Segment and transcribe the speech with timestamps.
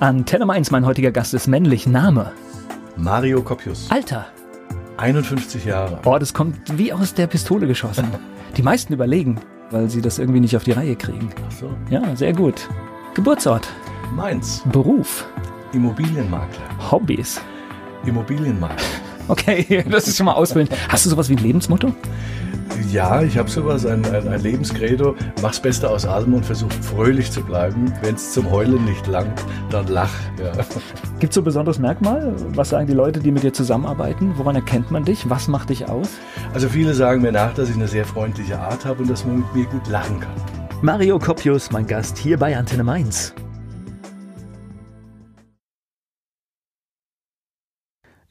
[0.00, 1.86] Antenne Mainz, mein heutiger Gast ist männlich.
[1.86, 2.32] Name?
[2.96, 3.86] Mario Kopius.
[3.90, 4.24] Alter?
[4.96, 5.98] 51 Jahre.
[6.06, 8.06] Oh, das kommt wie aus der Pistole geschossen.
[8.56, 9.38] Die meisten überlegen,
[9.70, 11.28] weil sie das irgendwie nicht auf die Reihe kriegen.
[11.46, 11.70] Ach so.
[11.90, 12.66] Ja, sehr gut.
[13.12, 13.68] Geburtsort?
[14.16, 14.62] Mainz.
[14.72, 15.26] Beruf?
[15.74, 16.64] Immobilienmakler.
[16.90, 17.38] Hobbys?
[18.06, 18.78] Immobilienmakler.
[19.28, 20.68] Okay, das ist schon mal auswählen.
[20.88, 21.94] Hast du sowas wie ein Lebensmotto?
[22.88, 25.14] Ja, ich habe sowas, ein, ein, ein Lebenskredo.
[25.42, 27.92] Mach's Beste aus allem und versuch fröhlich zu bleiben.
[28.02, 30.12] Wenn es zum Heulen nicht langt, dann lach.
[30.38, 30.52] Ja.
[31.18, 32.34] Gibt es so ein besonderes Merkmal?
[32.54, 34.32] Was sagen die Leute, die mit dir zusammenarbeiten?
[34.36, 35.28] Woran erkennt man dich?
[35.28, 36.08] Was macht dich aus?
[36.54, 39.38] Also viele sagen mir nach, dass ich eine sehr freundliche Art habe und dass man
[39.38, 40.34] mit mir gut lachen kann.
[40.82, 43.34] Mario Kopius, mein Gast hier bei Antenne Mainz.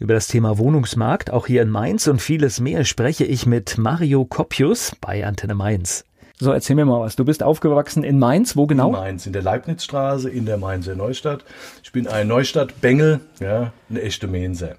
[0.02, 4.23] Über das Thema Wohnungsmarkt, auch hier in Mainz und vieles mehr, spreche ich mit Mario
[4.23, 6.05] Kopius bei Antenne Mainz.
[6.38, 7.17] So, erzähl mir mal was.
[7.17, 8.88] Du bist aufgewachsen in Mainz, wo genau?
[8.88, 11.43] In Mainz, in der Leibnizstraße, in der Mainzer Neustadt.
[11.84, 14.77] Ich bin ein Neustadt-Bengel, ja, eine echte Mainzer.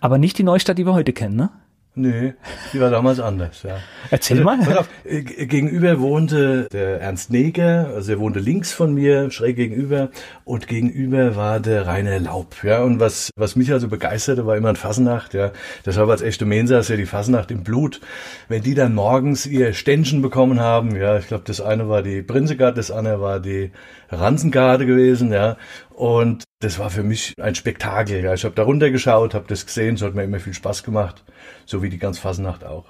[0.00, 1.50] Aber nicht die Neustadt, die wir heute kennen, ne?
[1.98, 2.34] Nee,
[2.74, 3.78] die war damals anders, ja.
[4.10, 4.58] Erzähl also, mal.
[4.58, 9.56] Pass auf, äh, gegenüber wohnte der Ernst Neger, also er wohnte links von mir, schräg
[9.56, 10.10] gegenüber,
[10.44, 12.82] und gegenüber war der Rainer Laub, ja.
[12.82, 15.52] Und was, was mich also begeisterte, war immer ein Fasnacht, ja.
[15.86, 18.02] Deshalb als echte Mensa ist ja die Fasnacht im Blut.
[18.48, 22.20] Wenn die dann morgens ihr Ständchen bekommen haben, ja, ich glaube, das eine war die
[22.20, 23.70] Prinzegard, das andere war die
[24.10, 25.56] Ransengarde gewesen, ja.
[25.94, 28.22] Und das war für mich ein Spektakel.
[28.22, 28.34] Ja.
[28.34, 31.24] Ich habe da runtergeschaut, habe das gesehen, es hat mir immer viel Spaß gemacht,
[31.64, 32.86] so wie die ganze Fasnacht auch.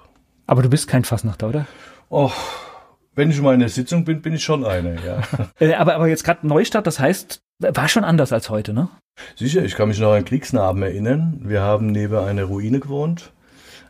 [0.47, 1.67] Aber du bist kein Fasnachter, oder?
[2.09, 2.35] Och,
[3.15, 5.23] wenn ich mal in der Sitzung bin, bin ich schon eine, ja.
[5.59, 8.89] Äh, aber, aber jetzt gerade Neustadt, das heißt, war schon anders als heute, ne?
[9.35, 11.41] Sicher, ich kann mich noch an Kriegsnarben erinnern.
[11.43, 13.33] Wir haben neben einer Ruine gewohnt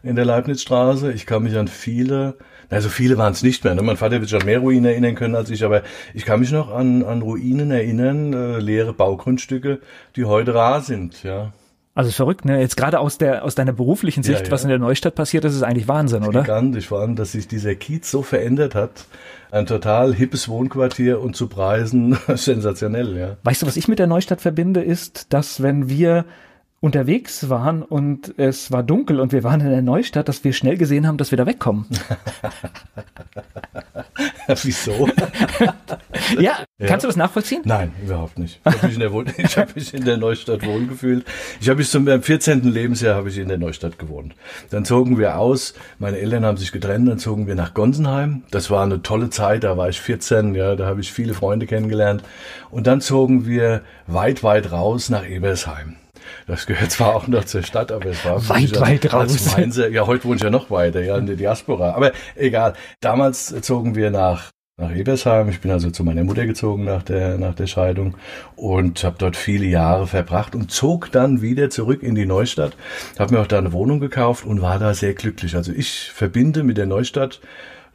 [0.03, 1.13] in der Leibnizstraße.
[1.13, 2.39] Ich kann mich an viele
[2.71, 3.75] also viele waren es nicht mehr.
[3.75, 3.83] Ne?
[3.83, 5.83] Mein Vater wird sich an mehr Ruinen erinnern können als ich, aber
[6.15, 9.81] ich kann mich noch an, an Ruinen erinnern, äh, leere Baugrundstücke,
[10.17, 11.53] die heute rar sind, ja.
[11.97, 12.61] Also verrückt, ne?
[12.61, 14.51] Jetzt gerade aus der aus deiner beruflichen Sicht, ja, ja.
[14.51, 16.43] was in der Neustadt passiert, das ist eigentlich Wahnsinn, oder?
[16.43, 19.07] Gigantisch, vor allem, dass sich dieser Kiez so verändert hat.
[19.51, 23.37] Ein total hippes Wohnquartier und zu Preisen sensationell, ja.
[23.45, 26.27] Weißt du, was ich mit der Neustadt verbinde, ist, dass wenn wir
[26.81, 30.77] unterwegs waren und es war dunkel und wir waren in der Neustadt, dass wir schnell
[30.77, 31.87] gesehen haben, dass wir da wegkommen.
[34.63, 35.09] Wieso?
[36.39, 37.63] ja, ja, kannst du das nachvollziehen?
[37.65, 38.61] Nein, überhaupt nicht.
[38.65, 41.25] Ich habe mich, in der, ich hab mich in der Neustadt wohlgefühlt.
[41.61, 42.63] Ich habe bis zum 14.
[42.63, 44.35] Lebensjahr habe ich in der Neustadt gewohnt.
[44.71, 48.45] Dann zogen wir aus, meine Eltern haben sich getrennt, dann zogen wir nach Gonsenheim.
[48.51, 51.67] Das war eine tolle Zeit, da war ich 14, ja, da habe ich viele Freunde
[51.67, 52.23] kennengelernt.
[52.71, 55.97] Und dann zogen wir weit, weit raus nach Ebersheim.
[56.47, 59.57] Das gehört zwar auch noch zur Stadt, aber es war weit, weit raus.
[59.57, 61.93] Mainzer, ja, heute wohne ich ja noch weiter, ja, in der Diaspora.
[61.93, 62.75] Aber egal.
[63.01, 65.49] Damals zogen wir nach nach Ebersheim.
[65.49, 68.15] Ich bin also zu meiner Mutter gezogen nach der, nach der Scheidung
[68.57, 72.77] und habe dort viele Jahre verbracht und zog dann wieder zurück in die Neustadt,
[73.19, 75.57] habe mir auch da eine Wohnung gekauft und war da sehr glücklich.
[75.57, 77.41] Also ich verbinde mit der Neustadt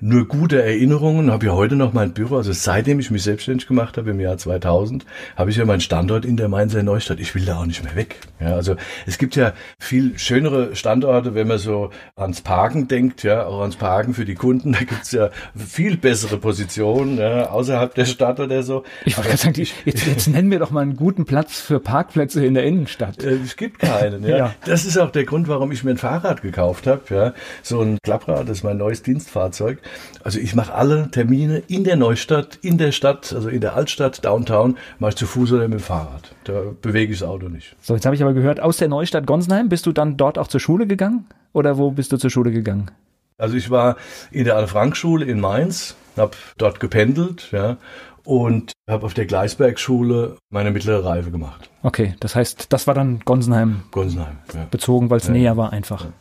[0.01, 3.97] nur gute Erinnerungen, habe ja heute noch mein Büro, also seitdem ich mich selbstständig gemacht
[3.97, 7.19] habe im Jahr 2000, habe ich ja meinen Standort in der Mainzer Neustadt.
[7.19, 8.17] Ich will da auch nicht mehr weg.
[8.39, 8.75] Ja, also
[9.05, 13.75] es gibt ja viel schönere Standorte, wenn man so ans Parken denkt, ja, auch ans
[13.75, 18.63] Parken für die Kunden, da gibt's ja viel bessere Positionen, ja, außerhalb der Stadt oder
[18.63, 18.83] so.
[19.05, 22.43] Ich wollte sagen, die, jetzt, jetzt nennen wir doch mal einen guten Platz für Parkplätze
[22.43, 23.23] in der Innenstadt.
[23.23, 24.37] Äh, es gibt keinen, ja.
[24.37, 24.55] ja.
[24.65, 27.33] Das ist auch der Grund, warum ich mir ein Fahrrad gekauft habe, ja.
[27.61, 29.77] So ein Klapprad, das ist mein neues Dienstfahrzeug.
[30.23, 34.23] Also ich mache alle Termine in der Neustadt, in der Stadt, also in der Altstadt,
[34.23, 36.33] Downtown, mache ich zu Fuß oder mit dem Fahrrad.
[36.43, 37.75] Da bewege ich das Auto nicht.
[37.81, 40.47] So, jetzt habe ich aber gehört, aus der Neustadt Gonsenheim bist du dann dort auch
[40.47, 41.25] zur Schule gegangen?
[41.53, 42.91] Oder wo bist du zur Schule gegangen?
[43.37, 43.97] Also ich war
[44.29, 47.77] in der Anne-Frank-Schule in Mainz, habe dort gependelt, ja,
[48.23, 51.69] und habe auf der Gleisberg-Schule meine mittlere Reife gemacht.
[51.81, 53.83] Okay, das heißt, das war dann Gonsenheim.
[53.91, 54.67] Gonsenheim, ja.
[54.69, 55.33] Bezogen, weil es ja.
[55.33, 56.05] näher war einfach.
[56.05, 56.13] Ja.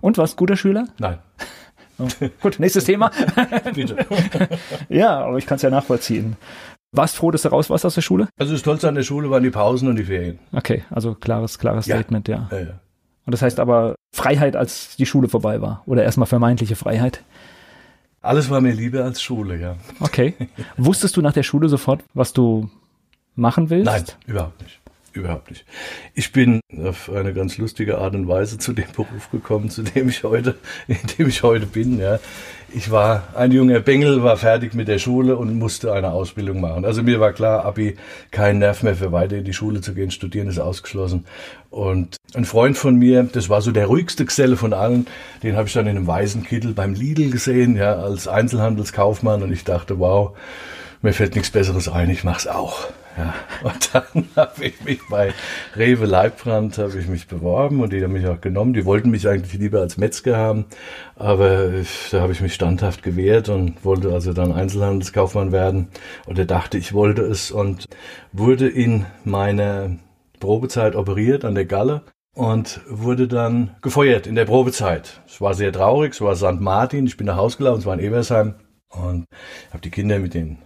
[0.00, 0.88] Und was, guter Schüler?
[0.98, 1.18] Nein.
[1.98, 2.08] Oh.
[2.40, 3.10] Gut, nächstes Thema.
[3.74, 4.04] Bitte.
[4.88, 6.36] ja, aber ich kann es ja nachvollziehen.
[6.92, 8.28] Warst froh, dass du raus warst aus der Schule?
[8.38, 10.38] Also das Tollste an der Schule waren die Pausen und die Ferien.
[10.52, 11.96] Okay, also klares, klares ja.
[11.96, 12.48] Statement, ja.
[12.50, 12.80] ja, ja.
[13.26, 15.82] Und das heißt aber Freiheit, als die Schule vorbei war.
[15.86, 17.22] Oder erstmal vermeintliche Freiheit.
[18.22, 19.76] Alles war mir lieber als Schule, ja.
[20.00, 20.34] Okay.
[20.76, 22.70] Wusstest du nach der Schule sofort, was du
[23.34, 23.86] machen willst?
[23.86, 24.80] Nein, überhaupt nicht.
[25.16, 25.64] Überhaupt nicht.
[26.14, 30.10] Ich bin auf eine ganz lustige Art und Weise zu dem Beruf gekommen, zu dem
[30.10, 30.56] ich heute,
[30.88, 31.98] in dem ich heute bin.
[31.98, 32.18] Ja.
[32.74, 36.84] Ich war ein junger Bengel, war fertig mit der Schule und musste eine Ausbildung machen.
[36.84, 37.96] Also mir war klar, Abi,
[38.30, 41.24] kein Nerv mehr für weiter in die Schule zu gehen, studieren ist ausgeschlossen.
[41.70, 45.06] Und ein Freund von mir, das war so der ruhigste Geselle von allen,
[45.42, 49.52] den habe ich dann in einem weißen Kittel beim Lidl gesehen, ja, als Einzelhandelskaufmann und
[49.52, 50.36] ich dachte, wow,
[51.00, 52.88] mir fällt nichts Besseres ein, ich mach's auch.
[53.16, 55.32] Ja, und dann habe ich mich bei
[55.74, 58.74] Rewe Leibbrand habe ich mich beworben und die haben mich auch genommen.
[58.74, 60.66] Die wollten mich eigentlich lieber als Metzger haben,
[61.14, 61.70] aber
[62.10, 65.88] da habe ich mich standhaft gewehrt und wollte also dann Einzelhandelskaufmann werden
[66.26, 67.86] oder dachte, ich wollte es und
[68.32, 69.96] wurde in meiner
[70.38, 72.02] Probezeit operiert an der Galle
[72.34, 75.22] und wurde dann gefeuert in der Probezeit.
[75.26, 76.60] Es war sehr traurig, es war St.
[76.60, 78.56] Martin, ich bin nach Hause gelaufen, es war in Ebersheim
[78.90, 79.24] und
[79.70, 80.58] habe die Kinder mit den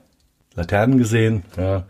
[0.57, 1.85] Laternen gesehen, ja,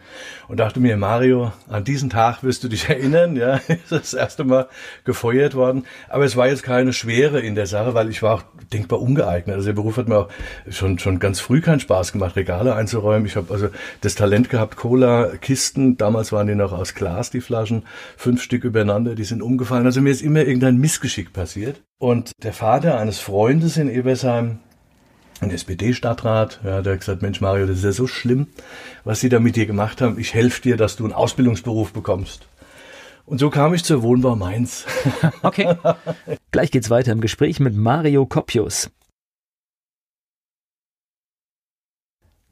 [0.46, 4.44] und dachte mir, Mario, an diesen Tag wirst du dich erinnern, ja, ist das erste
[4.44, 4.68] Mal
[5.04, 5.84] gefeuert worden.
[6.10, 9.56] Aber es war jetzt keine Schwere in der Sache, weil ich war auch denkbar ungeeignet.
[9.56, 10.28] Also der Beruf hat mir auch
[10.68, 13.24] schon, schon ganz früh keinen Spaß gemacht, Regale einzuräumen.
[13.24, 13.68] Ich habe also
[14.02, 17.84] das Talent gehabt, Cola-Kisten, damals waren die noch aus Glas, die Flaschen,
[18.18, 19.86] fünf Stück übereinander, die sind umgefallen.
[19.86, 21.80] Also mir ist immer irgendein Missgeschick passiert.
[21.98, 24.58] Und der Vater eines Freundes in Ebersheim,
[25.40, 28.48] ein SPD-Stadtrat, ja, der hat gesagt, Mensch Mario, das ist ja so schlimm,
[29.04, 30.18] was Sie da mit dir gemacht haben.
[30.18, 32.46] Ich helfe dir, dass du einen Ausbildungsberuf bekommst.
[33.26, 34.86] Und so kam ich zur Wohnbau Mainz.
[35.42, 35.76] Okay.
[36.50, 38.90] Gleich geht's weiter im Gespräch mit Mario Koppius.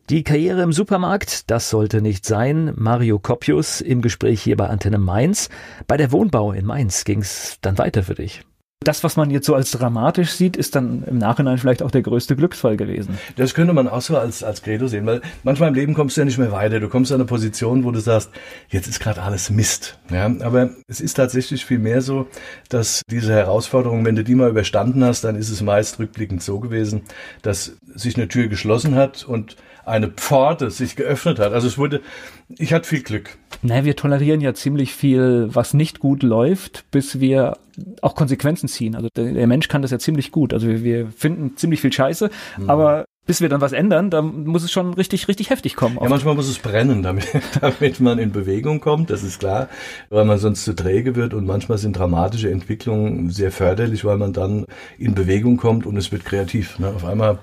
[0.09, 2.73] Die Karriere im Supermarkt, das sollte nicht sein.
[2.77, 5.51] Mario Koppius im Gespräch hier bei Antenne Mainz.
[5.87, 8.43] Bei der Wohnbau in Mainz ging's dann weiter für dich.
[8.85, 12.03] Das, was man jetzt so als dramatisch sieht, ist dann im Nachhinein vielleicht auch der
[12.03, 13.19] größte Glücksfall gewesen.
[13.35, 16.21] Das könnte man auch so als, als Credo sehen, weil manchmal im Leben kommst du
[16.21, 16.79] ja nicht mehr weiter.
[16.79, 18.31] Du kommst an eine Position, wo du sagst,
[18.69, 19.99] jetzt ist gerade alles Mist.
[20.11, 22.29] Ja, aber es ist tatsächlich viel mehr so,
[22.69, 26.61] dass diese Herausforderung, wenn du die mal überstanden hast, dann ist es meist rückblickend so
[26.61, 27.03] gewesen,
[27.43, 29.57] dass sich eine Tür geschlossen hat und
[29.89, 31.53] eine Pforte sich geöffnet hat.
[31.53, 32.01] Also es wurde,
[32.57, 33.39] ich hatte viel Glück.
[33.63, 37.57] Na, wir tolerieren ja ziemlich viel, was nicht gut läuft, bis wir
[38.03, 38.95] auch Konsequenzen ziehen.
[38.95, 40.53] Also der, der Mensch kann das ja ziemlich gut.
[40.53, 42.71] Also wir, wir finden ziemlich viel Scheiße, mhm.
[42.71, 45.99] aber bis wir dann was ändern, dann muss es schon richtig, richtig heftig kommen.
[46.01, 47.27] Ja, manchmal muss es brennen, damit,
[47.61, 49.69] damit man in Bewegung kommt, das ist klar,
[50.09, 54.33] weil man sonst zu träge wird und manchmal sind dramatische Entwicklungen sehr förderlich, weil man
[54.33, 54.65] dann
[54.99, 56.79] in Bewegung kommt und es wird kreativ.
[56.79, 56.89] Ne?
[56.89, 57.39] Auf einmal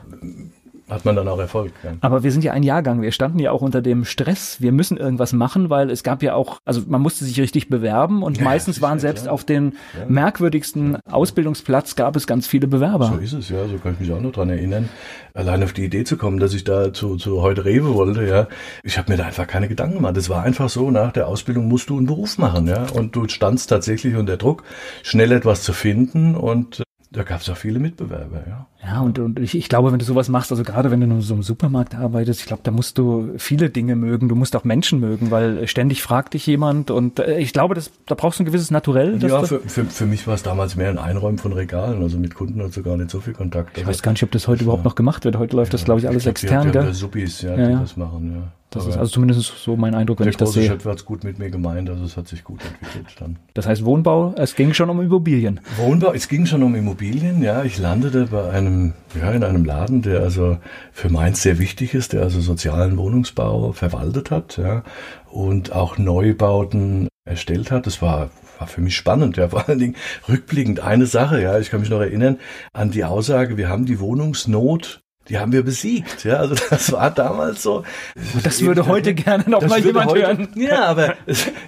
[0.89, 1.73] hat man dann auch Erfolg.
[1.83, 1.93] Ja.
[2.01, 4.97] Aber wir sind ja ein Jahrgang, wir standen ja auch unter dem Stress, wir müssen
[4.97, 8.43] irgendwas machen, weil es gab ja auch, also man musste sich richtig bewerben und ja,
[8.43, 9.31] meistens waren selbst ja.
[9.31, 9.73] auf den
[10.07, 13.13] merkwürdigsten Ausbildungsplatz gab es ganz viele Bewerber.
[13.13, 14.89] So ist es, ja, so kann ich mich auch noch dran erinnern.
[15.33, 18.47] Allein auf die Idee zu kommen, dass ich da zu, zu heute Rewe wollte, ja,
[18.83, 20.17] ich habe mir da einfach keine Gedanken gemacht.
[20.17, 23.27] Es war einfach so, nach der Ausbildung musst du einen Beruf machen, ja, und du
[23.27, 24.63] standst tatsächlich unter Druck,
[25.01, 28.67] schnell etwas zu finden und da gab es auch viele Mitbewerber, ja.
[28.85, 31.21] Ja, und, und ich, ich glaube, wenn du sowas machst, also gerade wenn du in
[31.21, 34.29] so einem Supermarkt arbeitest, ich glaube, da musst du viele Dinge mögen.
[34.29, 37.91] Du musst auch Menschen mögen, weil ständig fragt dich jemand und äh, ich glaube, das,
[38.05, 39.17] da brauchst du ein gewisses Naturell.
[39.23, 42.01] Ja, für, für, für mich war es damals mehr ein Einräumen von Regalen.
[42.01, 43.71] Also mit Kunden hat du gar nicht so viel Kontakt.
[43.71, 45.37] Ich also, weiß gar nicht, ob das heute überhaupt noch gemacht wird.
[45.37, 46.93] Heute läuft das, glaube ich, alles ich glaub, extern, gell?
[46.93, 48.51] Suppis, ja, ja, die das machen, ja.
[48.75, 50.63] Das Aber ist also zumindest so mein Eindruck, wenn ich das sehe.
[50.63, 53.37] Der Chef hat gut mit mir gemeint, also es hat sich gut entwickelt dann.
[53.53, 55.61] Das heißt Wohnbau, es ging schon um Immobilien.
[55.77, 57.63] Wohnbau, es ging schon um Immobilien, ja.
[57.63, 58.74] Ich landete bei einem,
[59.19, 60.57] ja, in einem Laden, der also
[60.91, 64.83] für Mainz sehr wichtig ist, der also sozialen Wohnungsbau verwaltet hat, ja,
[65.29, 67.87] und auch Neubauten erstellt hat.
[67.87, 68.29] Das war
[68.59, 69.95] war für mich spannend, ja, vor allen Dingen
[70.27, 72.39] rückblickend eine Sache, ja, ich kann mich noch erinnern
[72.73, 76.23] an die Aussage, wir haben die Wohnungsnot die haben wir besiegt.
[76.23, 77.83] Ja, also das war damals so.
[78.43, 80.47] Das würde heute gerne noch mal jemand heute, hören.
[80.55, 81.15] Ja, aber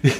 [0.03, 0.11] die,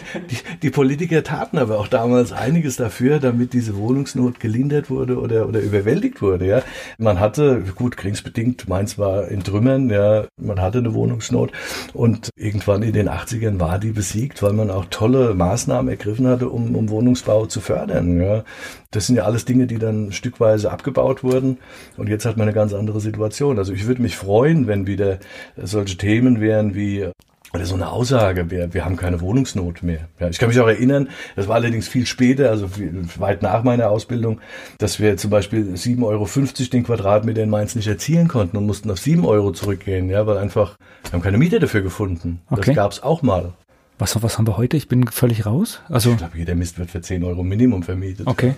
[0.63, 5.59] die, Politiker taten aber auch damals einiges dafür, damit diese Wohnungsnot gelindert wurde oder, oder
[5.59, 6.47] überwältigt wurde.
[6.47, 6.61] Ja,
[6.97, 11.51] man hatte, gut, kriegsbedingt, meins war in Trümmern, ja, man hatte eine Wohnungsnot
[11.93, 16.49] und irgendwann in den 80ern war die besiegt, weil man auch tolle Maßnahmen ergriffen hatte,
[16.49, 18.19] um, um Wohnungsbau zu fördern.
[18.19, 18.43] Ja,
[18.91, 21.57] das sind ja alles Dinge, die dann stückweise abgebaut wurden
[21.97, 23.26] und jetzt hat man eine ganz andere Situation.
[23.27, 23.57] Situation.
[23.57, 25.19] Also ich würde mich freuen, wenn wieder
[25.57, 27.07] solche Themen wären wie
[27.53, 30.09] oder so eine Aussage, wir, wir haben keine Wohnungsnot mehr.
[30.19, 31.07] Ja, ich kann mich auch erinnern,
[31.37, 34.41] das war allerdings viel später, also viel, weit nach meiner Ausbildung,
[34.79, 36.27] dass wir zum Beispiel 7,50 Euro
[36.71, 40.37] den Quadratmeter in Mainz nicht erzielen konnten und mussten auf 7 Euro zurückgehen, ja, weil
[40.37, 42.41] einfach, wir haben keine Miete dafür gefunden.
[42.49, 42.63] Okay.
[42.65, 43.53] Das gab es auch mal.
[43.97, 44.75] Was, was haben wir heute?
[44.75, 45.81] Ich bin völlig raus.
[45.87, 48.27] Also ich glaube, jeder Mist wird für 10 Euro Minimum vermietet.
[48.27, 48.55] Okay.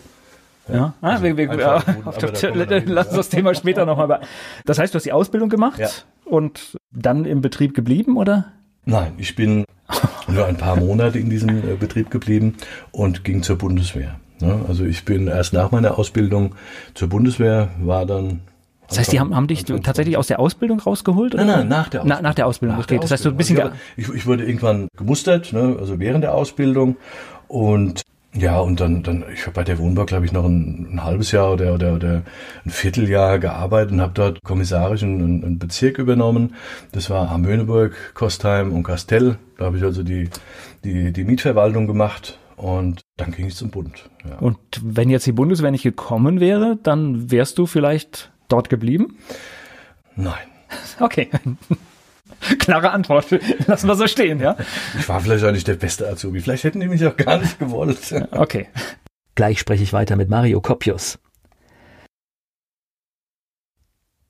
[0.71, 1.83] Ja, ah, also wir, wir, ja,
[2.85, 4.21] lass uns das Thema später nochmal.
[4.65, 5.89] Das heißt, du hast die Ausbildung gemacht ja.
[6.25, 8.45] und dann im Betrieb geblieben, oder?
[8.85, 9.65] Nein, ich bin
[10.27, 12.55] nur ein paar Monate in diesem äh, Betrieb geblieben
[12.91, 14.19] und ging zur Bundeswehr.
[14.39, 14.65] Ne?
[14.67, 16.55] Also ich bin erst nach meiner Ausbildung
[16.93, 18.41] zur Bundeswehr, war dann
[18.87, 21.35] das heißt, die haben, haben dich tatsächlich aus der Ausbildung rausgeholt?
[21.35, 21.45] Oder?
[21.45, 22.21] Nein, nein, nach der Ausbildung.
[22.23, 22.95] Na, nach der Ausbildung, nach okay.
[22.95, 23.61] Der das heißt, du ein bisschen.
[23.61, 26.97] Also ich, ich, wurde irgendwann gemustert, ne, also während der Ausbildung.
[27.47, 28.01] Und
[28.33, 31.31] Ja, und dann, dann ich habe bei der Wohnbau, glaube ich, noch ein, ein, halbes
[31.31, 32.21] Jahr oder, oder, oder
[32.63, 36.53] ein Vierteljahr gearbeitet und habe dort kommissarisch einen, einen, Bezirk übernommen.
[36.91, 39.39] Das war Amöneburg, Kostheim und Kastell.
[39.57, 40.29] Da habe ich also die,
[40.83, 44.09] die, die Mietverwaltung gemacht und dann ging ich zum Bund.
[44.29, 44.37] Ja.
[44.37, 49.17] Und wenn jetzt die Bundeswehr nicht gekommen wäre, dann wärst du vielleicht dort geblieben?
[50.15, 50.35] Nein.
[50.99, 51.29] Okay.
[52.59, 53.27] Klare Antwort.
[53.67, 54.55] Lassen wir so stehen, ja?
[54.97, 56.41] Ich war vielleicht auch nicht der beste Azubi.
[56.41, 58.13] Vielleicht hätten die mich auch gar nicht gewollt.
[58.31, 58.67] Okay.
[59.35, 61.19] Gleich spreche ich weiter mit Mario Kopius.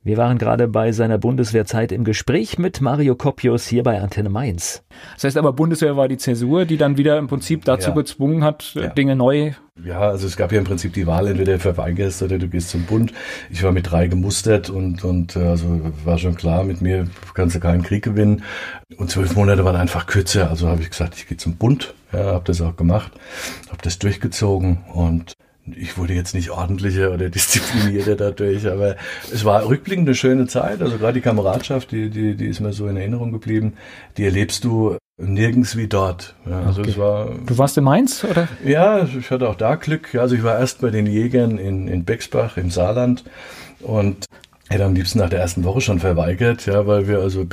[0.09, 4.81] Wir waren gerade bei seiner Bundeswehrzeit im Gespräch mit Mario Kopius hier bei Antenne Mainz.
[5.13, 7.95] Das heißt aber, Bundeswehr war die Zäsur, die dann wieder im Prinzip dazu ja.
[7.95, 8.87] gezwungen hat, ja.
[8.87, 9.51] Dinge neu.
[9.85, 12.85] Ja, also es gab ja im Prinzip die Wahl, entweder verweigerst oder du gehst zum
[12.85, 13.13] Bund.
[13.51, 17.55] Ich war mit drei gemustert und, und äh, also war schon klar, mit mir kannst
[17.55, 18.41] du keinen Krieg gewinnen.
[18.97, 20.49] Und zwölf Monate waren einfach kürzer.
[20.49, 21.93] Also habe ich gesagt, ich gehe zum Bund.
[22.11, 23.11] Ja, habe das auch gemacht,
[23.69, 25.35] habe das durchgezogen und
[25.77, 28.95] ich wurde jetzt nicht ordentlicher oder disziplinierter dadurch, aber
[29.31, 30.81] es war rückblickend eine schöne Zeit.
[30.81, 33.73] Also gerade die Kameradschaft, die, die, die ist mir so in Erinnerung geblieben.
[34.17, 36.35] Die erlebst du nirgends wie dort.
[36.49, 36.91] Ja, also okay.
[36.91, 38.47] es war, du warst in Mainz, oder?
[38.65, 40.15] Ja, ich hatte auch da Glück.
[40.15, 43.23] Also ich war erst bei den Jägern in, in Bexbach im Saarland
[43.81, 44.25] und
[44.69, 47.45] hätte am liebsten nach der ersten Woche schon verweigert, ja, weil wir also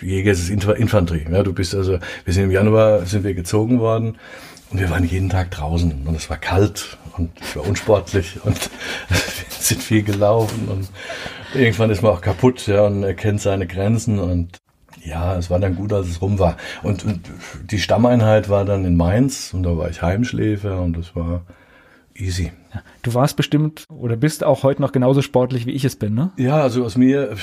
[0.00, 1.26] Jäger ist Infanterie.
[1.30, 4.16] Ja, du bist also, wir sind im Januar sind wir gezogen worden
[4.70, 8.70] und wir waren jeden Tag draußen und es war kalt und ich war unsportlich und
[9.50, 10.88] sind viel gelaufen und
[11.54, 14.58] irgendwann ist man auch kaputt, ja, und erkennt seine Grenzen und
[15.04, 16.56] ja, es war dann gut, als es rum war.
[16.82, 17.20] Und, und
[17.70, 21.42] die Stammeinheit war dann in Mainz und da war ich Heimschläfer und das war
[22.18, 22.52] easy.
[23.02, 26.32] Du warst bestimmt oder bist auch heute noch genauso sportlich, wie ich es bin, ne?
[26.36, 27.34] Ja, also aus mir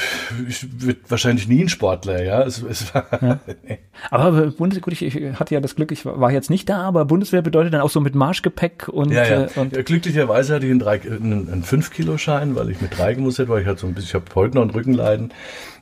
[0.47, 2.43] ich wird wahrscheinlich nie ein Sportler, ja.
[2.43, 3.39] Es, es war, ja.
[4.11, 7.05] Aber Bundeswehr, gut, ich, ich, hatte ja das Glück, ich war jetzt nicht da, aber
[7.05, 9.11] Bundeswehr bedeutet dann auch so mit Marschgepäck und.
[9.11, 9.43] Ja, ja.
[9.45, 13.13] Äh, und ja, glücklicherweise hatte ich einen, drei, einen, einen 5-Kilo-Schein, weil ich mit drei
[13.13, 13.59] gemusst war.
[13.59, 15.33] Ich hatte so ein bisschen, ich habe heute noch ein Rückenleiden.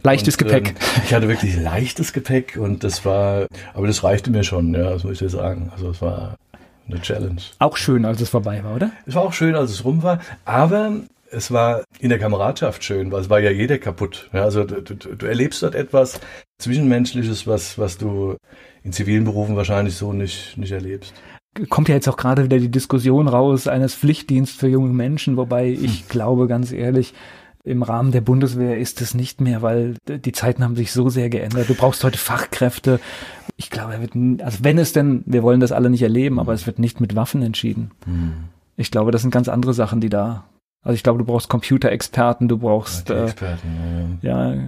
[0.04, 0.70] Leichtes und, Gepäck.
[0.70, 4.92] Ähm, ich hatte wirklich leichtes Gepäck und das war, aber das reichte mir schon, ja,
[4.92, 5.72] das muss ich dir sagen.
[5.74, 6.36] Also es war
[6.88, 7.42] eine Challenge.
[7.60, 8.92] Auch schön, als es vorbei war, oder?
[9.06, 10.94] Es war auch schön, als es rum war, aber
[11.32, 14.30] es war in der Kameradschaft schön, weil es war ja jeder kaputt.
[14.34, 16.20] Ja, also du, du, du erlebst dort etwas
[16.60, 18.38] Zwischenmenschliches, was, was du
[18.84, 21.14] in zivilen Berufen wahrscheinlich so nicht, nicht erlebst
[21.70, 25.70] kommt ja jetzt auch gerade wieder die Diskussion raus eines Pflichtdienst für junge Menschen, wobei
[25.70, 26.08] ich hm.
[26.10, 27.14] glaube ganz ehrlich,
[27.64, 31.30] im Rahmen der Bundeswehr ist es nicht mehr, weil die Zeiten haben sich so sehr
[31.30, 31.70] geändert.
[31.70, 33.00] Du brauchst heute Fachkräfte.
[33.56, 36.54] Ich glaube, er wird, also wenn es denn, wir wollen das alle nicht erleben, aber
[36.54, 37.92] es wird nicht mit Waffen entschieden.
[38.06, 38.34] Mhm.
[38.76, 40.44] Ich glaube, das sind ganz andere Sachen, die da.
[40.82, 44.62] Also ich glaube, du brauchst Computerexperten, du brauchst ja, Experten, ja, ja.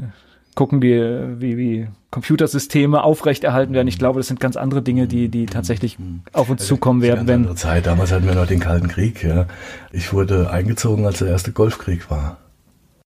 [0.53, 0.93] gucken die,
[1.41, 3.89] wie, wie Computersysteme aufrechterhalten werden.
[3.89, 6.21] Ich glaube, das sind ganz andere Dinge, die, die tatsächlich mhm.
[6.31, 7.27] auf uns also zukommen werden.
[7.27, 7.87] Wenn andere Zeit.
[7.87, 9.21] Damals hatten wir noch den Kalten Krieg.
[9.21, 9.47] Ja.
[9.91, 12.37] Ich wurde eingezogen, als der erste Golfkrieg war.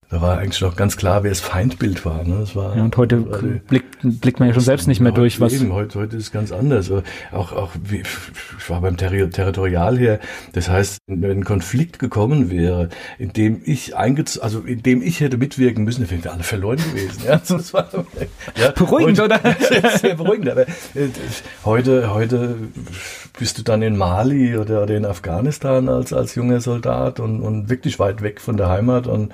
[0.10, 2.24] Da war eigentlich noch ganz klar, wer das Feindbild war.
[2.24, 2.38] Ne?
[2.40, 5.40] Das war ja, und heute also, blickt, blickt man ja schon selbst nicht mehr durch.
[5.40, 6.92] Was eben, heute, heute ist es ganz anders.
[7.32, 8.02] Auch, auch wie,
[8.58, 10.20] ich war beim Terri Territorial hier.
[10.54, 12.90] Das heißt, wenn ein Konflikt gekommen wäre,
[13.20, 16.44] in dem ich eingez also in dem ich hätte mitwirken müssen, dann wären wir alle
[16.44, 17.22] verloren gewesen.
[17.28, 17.88] Ja, das war,
[18.56, 19.56] ja, beruhigend, heute, oder?
[20.00, 20.50] Sehr beruhigend.
[20.50, 21.10] Aber äh,
[21.66, 22.56] heute, heute
[23.38, 27.70] bist du dann in Mali oder, oder in Afghanistan als, als junger Soldat und, und
[27.70, 29.32] wirklich weit weg von der Heimat und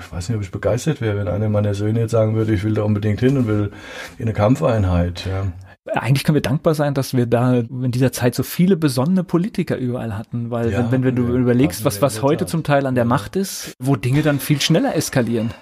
[0.00, 2.64] ich weiß nicht, ob ich begeistert wäre, wenn einer meiner Söhne jetzt sagen würde, ich
[2.64, 3.72] will da unbedingt hin und will
[4.18, 5.26] in eine Kampfeinheit.
[5.26, 5.46] Ja.
[5.94, 9.76] Eigentlich können wir dankbar sein, dass wir da in dieser Zeit so viele besonnene Politiker
[9.76, 12.94] überall hatten, weil ja, wenn, wenn, du ja, überlegst, was, was heute zum Teil an
[12.94, 15.52] der Macht ist, wo Dinge dann viel schneller eskalieren.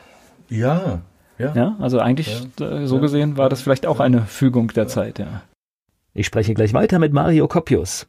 [0.49, 1.03] Ja,
[1.39, 1.53] ja.
[1.55, 5.43] Ja, also eigentlich äh, so gesehen war das vielleicht auch eine Fügung der Zeit, ja.
[6.15, 8.07] Ich spreche gleich weiter mit Mario Kopius.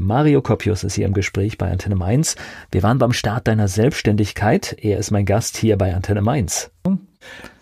[0.00, 2.34] Mario Kopius ist hier im Gespräch bei Antenne Mainz.
[2.72, 4.74] Wir waren beim Start deiner Selbstständigkeit.
[4.80, 6.70] Er ist mein Gast hier bei Antenne Mainz.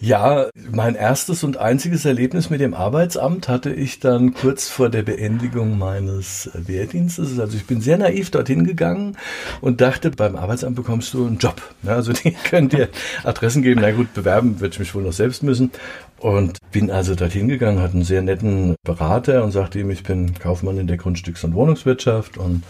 [0.00, 5.02] Ja, mein erstes und einziges Erlebnis mit dem Arbeitsamt hatte ich dann kurz vor der
[5.02, 7.40] Beendigung meines Wehrdienstes.
[7.40, 9.16] Also ich bin sehr naiv dorthin gegangen
[9.60, 11.60] und dachte, beim Arbeitsamt bekommst du einen Job.
[11.84, 12.90] also die können dir
[13.24, 13.80] Adressen geben.
[13.80, 15.72] Na gut, bewerben würde ich mich wohl noch selbst müssen.
[16.20, 20.34] Und bin also dorthin gegangen, hatte einen sehr netten Berater und sagte ihm, ich bin
[20.34, 22.62] Kaufmann in der Grundstücks- und Wohnungswirtschaft und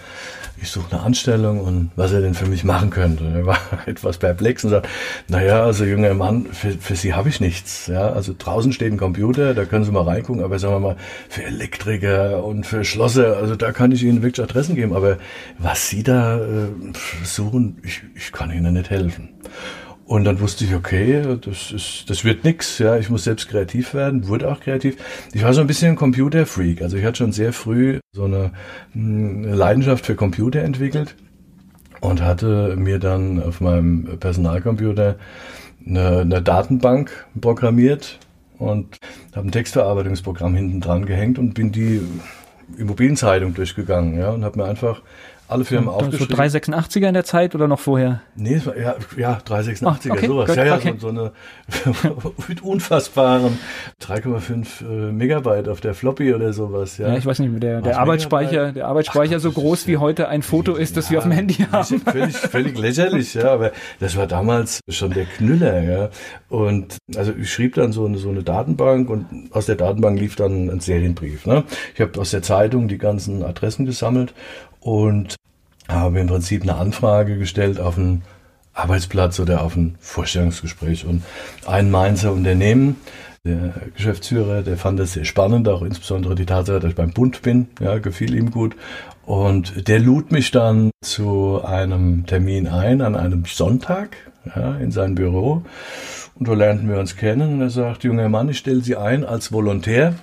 [0.61, 3.25] ich suche eine Anstellung und was er denn für mich machen könnte.
[3.25, 4.89] Er war etwas perplex und sagt,
[5.29, 7.89] naja, also junger Mann, für, für Sie habe ich nichts.
[7.89, 10.97] Ja, also draußen steht ein Computer, da können Sie mal reingucken, aber sagen wir mal,
[11.29, 15.19] für Elektriker und für Schlosser, also da kann ich Ihnen wirklich Adressen geben, aber
[15.59, 16.69] was Sie da äh,
[17.25, 19.31] suchen, ich, ich kann Ihnen nicht helfen.
[20.07, 22.79] Und dann wusste ich, okay, das, ist, das wird nix.
[22.79, 24.97] Ja, ich muss selbst kreativ werden, wurde auch kreativ.
[25.35, 26.81] Ich war so ein bisschen ein Computerfreak.
[26.81, 28.53] Also ich hatte schon sehr früh so eine,
[28.95, 31.15] hm, eine Leidenschaft für Computer entwickelt
[32.01, 35.17] und hatte mir dann auf meinem Personalcomputer
[35.87, 38.19] eine, eine Datenbank programmiert
[38.59, 38.99] und
[39.35, 42.01] habe ein Textverarbeitungsprogramm hinten dran gehängt und bin die
[42.77, 45.03] Immobilienzeitung durchgegangen, ja, und habe mir einfach
[45.49, 46.37] alle Firmen aufgeschrieben.
[46.37, 48.21] So 386er in der Zeit oder noch vorher?
[48.37, 50.49] Nee, ja, ja 386er, oh, okay, sowas.
[50.49, 50.95] Gut, ja, ja, okay.
[50.99, 51.33] so, so eine
[52.49, 53.59] mit unfassbaren
[54.03, 56.99] 3,5 äh, Megabyte auf der Floppy oder sowas.
[56.99, 60.29] Ja, ja ich weiß nicht, der, der Arbeitsspeicher, der Arbeitsspeicher Ach, so groß wie heute
[60.29, 62.01] ein Foto ist, das ja, wir auf dem Handy haben.
[62.01, 66.11] Völlig, völlig lächerlich, ja, aber das war damals schon der Knüller, ja.
[66.49, 70.37] Und also ich schrieb dann so eine, so eine Datenbank und aus der Datenbank lief
[70.37, 71.47] dann ein Serienbrief.
[71.47, 71.65] Ne?
[71.95, 74.35] Ich habe aus der Zeitung die ganzen Adressen gesammelt
[74.81, 75.37] und
[75.89, 78.23] habe im Prinzip eine Anfrage gestellt auf einen
[78.75, 81.05] Arbeitsplatz oder auf ein Vorstellungsgespräch.
[81.05, 81.23] Und
[81.67, 82.97] ein Mainzer Unternehmen,
[83.45, 87.43] der Geschäftsführer, der fand das sehr spannend, auch insbesondere die Tatsache, dass ich beim Bund
[87.43, 88.77] bin, ja, gefiel ihm gut.
[89.25, 94.17] Und der lud mich dann zu einem Termin ein, an einem Sonntag,
[94.55, 95.63] ja, in sein Büro.
[96.35, 99.25] Und da lernten wir uns kennen und er sagt, junger Mann, ich stelle Sie ein
[99.25, 100.15] als Volontär.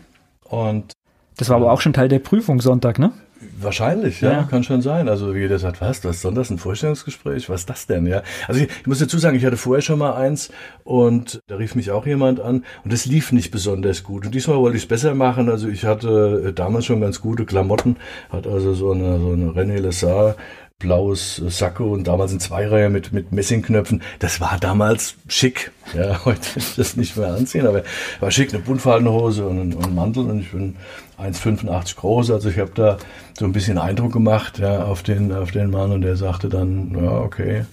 [0.43, 0.93] Und
[1.37, 3.11] das war aber auch schon Teil der Prüfung Sonntag, ne?
[3.59, 5.09] Wahrscheinlich, ja, ja, kann schon sein.
[5.09, 7.49] Also wie jeder sagt, was, was soll das, ein Vorstellungsgespräch?
[7.49, 8.23] Was ist das denn, ja?
[8.47, 10.51] Also ich, ich muss dazu sagen, ich hatte vorher schon mal eins
[10.83, 14.25] und da rief mich auch jemand an und das lief nicht besonders gut.
[14.25, 15.49] Und diesmal wollte ich es besser machen.
[15.49, 17.97] Also ich hatte äh, damals schon ganz gute Klamotten,
[18.29, 20.37] hat also so eine, so eine René Lessard
[20.77, 24.01] blaues Sakko und damals ein Zweireiher mit, mit Messingknöpfen.
[24.19, 25.71] Das war damals schick.
[25.93, 27.83] Ja, heute ist das nicht mehr anziehen, aber
[28.19, 30.75] war schick, eine Buntfaltenhose und, und ein Mantel und ich bin
[31.19, 32.31] 1,85 groß.
[32.31, 32.97] Also ich habe da
[33.37, 36.95] so ein bisschen Eindruck gemacht ja, auf, den, auf den Mann und der sagte dann,
[37.01, 37.65] ja, okay,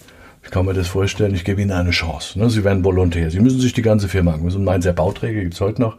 [0.44, 2.38] ich kann mir das vorstellen, ich gebe Ihnen eine Chance.
[2.38, 2.50] Ne?
[2.50, 3.30] Sie werden Volontär.
[3.30, 4.50] Sie müssen sich die ganze Firma angucken.
[4.50, 5.96] So ein Mainzer Bauträger gibt's heute noch.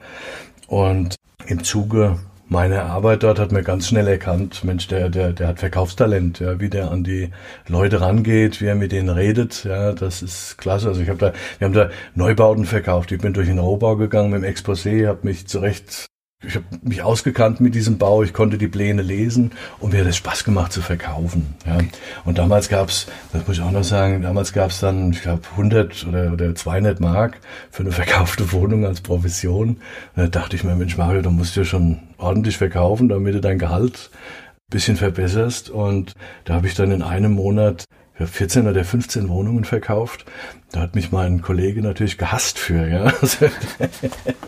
[0.67, 1.15] Und
[1.47, 2.17] im Zuge
[2.49, 6.59] meine Arbeit dort hat mir ganz schnell erkannt, Mensch, der, der, der hat Verkaufstalent, ja,
[6.59, 7.31] wie der an die
[7.67, 10.89] Leute rangeht, wie er mit denen redet, ja, das ist klasse.
[10.89, 13.11] Also ich habe da, wir haben da Neubauten verkauft.
[13.11, 16.05] Ich bin durch den Rohbau gegangen mit dem Exposé, habe mich zurecht
[16.45, 20.07] ich habe mich ausgekannt mit diesem Bau, ich konnte die Pläne lesen und mir hat
[20.07, 21.55] es Spaß gemacht zu verkaufen.
[21.65, 21.77] Ja.
[22.25, 26.05] Und damals gab's, das muss ich auch noch sagen, damals gab's dann, ich glaube, 100
[26.07, 27.39] oder, oder 200 Mark
[27.71, 29.69] für eine verkaufte Wohnung als Provision.
[29.69, 29.79] Und
[30.15, 33.59] da dachte ich mir, Mensch Mario, du musst ja schon ordentlich verkaufen, damit du dein
[33.59, 34.09] Gehalt
[34.69, 35.69] bisschen verbesserst.
[35.69, 36.13] Und
[36.45, 40.25] da habe ich dann in einem Monat habe 14 oder 15 Wohnungen verkauft.
[40.71, 42.87] Da hat mich mein Kollege natürlich gehasst für.
[42.87, 43.13] Ja.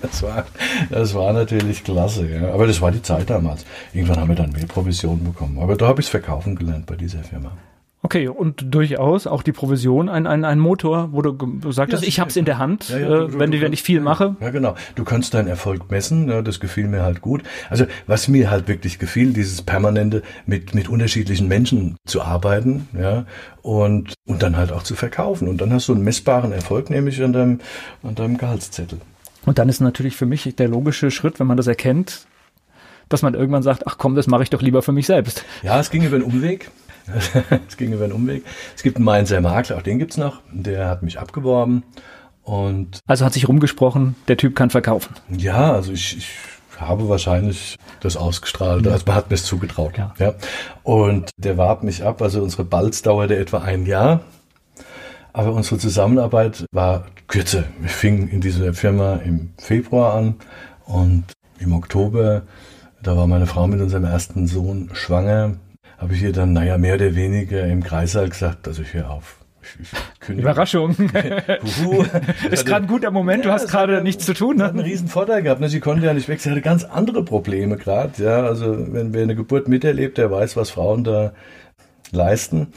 [0.01, 0.45] Das, war,
[0.91, 2.29] das war natürlich klasse.
[2.29, 2.53] Ja.
[2.53, 3.65] Aber das war die Zeit damals.
[3.91, 5.59] Irgendwann haben wir dann mehr Provisionen bekommen.
[5.59, 7.51] Aber da habe ich es verkaufen gelernt bei dieser Firma.
[8.05, 12.07] Okay, und durchaus auch die Provision ein, ein, ein Motor, wo du, du sagtest, ja,
[12.07, 13.99] ich habe es in der Hand, ja, ja, du, äh, wenn, du, wenn ich viel
[13.99, 14.35] mache.
[14.41, 14.75] Ja, genau.
[14.93, 17.41] Du kannst deinen Erfolg messen, das gefiel mir halt gut.
[17.67, 23.25] Also was mir halt wirklich gefiel, dieses permanente mit, mit unterschiedlichen Menschen zu arbeiten, ja,
[23.63, 25.47] und, und dann halt auch zu verkaufen.
[25.47, 27.59] Und dann hast du einen messbaren Erfolg, nämlich an deinem,
[28.03, 28.99] an deinem Gehaltszettel.
[29.47, 32.27] Und dann ist natürlich für mich der logische Schritt, wenn man das erkennt,
[33.09, 35.43] dass man irgendwann sagt, ach komm, das mache ich doch lieber für mich selbst.
[35.63, 36.69] Ja, es ging über einen Umweg.
[37.67, 38.43] es ging über einen Umweg.
[38.75, 40.41] Es gibt einen Mainzer Makler, auch den gibt's noch.
[40.51, 41.83] Der hat mich abgeworben.
[42.43, 45.15] Und also hat sich rumgesprochen, der Typ kann verkaufen.
[45.29, 46.29] Ja, also ich, ich
[46.77, 48.85] habe wahrscheinlich das ausgestrahlt.
[48.85, 48.91] Ja.
[48.91, 49.97] Also man hat mir es zugetraut.
[49.97, 50.13] Ja.
[50.19, 50.33] ja.
[50.83, 52.21] Und der warb mich ab.
[52.21, 54.21] Also unsere Balz dauerte etwa ein Jahr.
[55.33, 57.65] Aber unsere Zusammenarbeit war kürzer.
[57.79, 60.35] Wir fingen in dieser Firma im Februar an
[60.85, 61.25] und
[61.59, 62.43] im Oktober,
[63.01, 65.55] da war meine Frau mit unserem ersten Sohn schwanger
[65.97, 69.37] habe ich ihr dann, naja, mehr oder weniger im Kreißsaal gesagt, also ich höre auf.
[70.27, 70.91] Überraschung.
[72.51, 74.57] ist gerade ein guter Moment, ja, du hast gerade nichts zu tun.
[74.57, 74.63] Ne?
[74.63, 75.61] Hat einen riesen Vorteil gehabt.
[75.61, 75.69] Ne?
[75.69, 76.39] Sie konnte ja nicht weg.
[76.39, 78.23] Sie hatte ganz andere Probleme gerade.
[78.23, 81.33] Ja, also wenn wer eine Geburt miterlebt, der weiß, was Frauen da
[82.11, 82.67] leisten.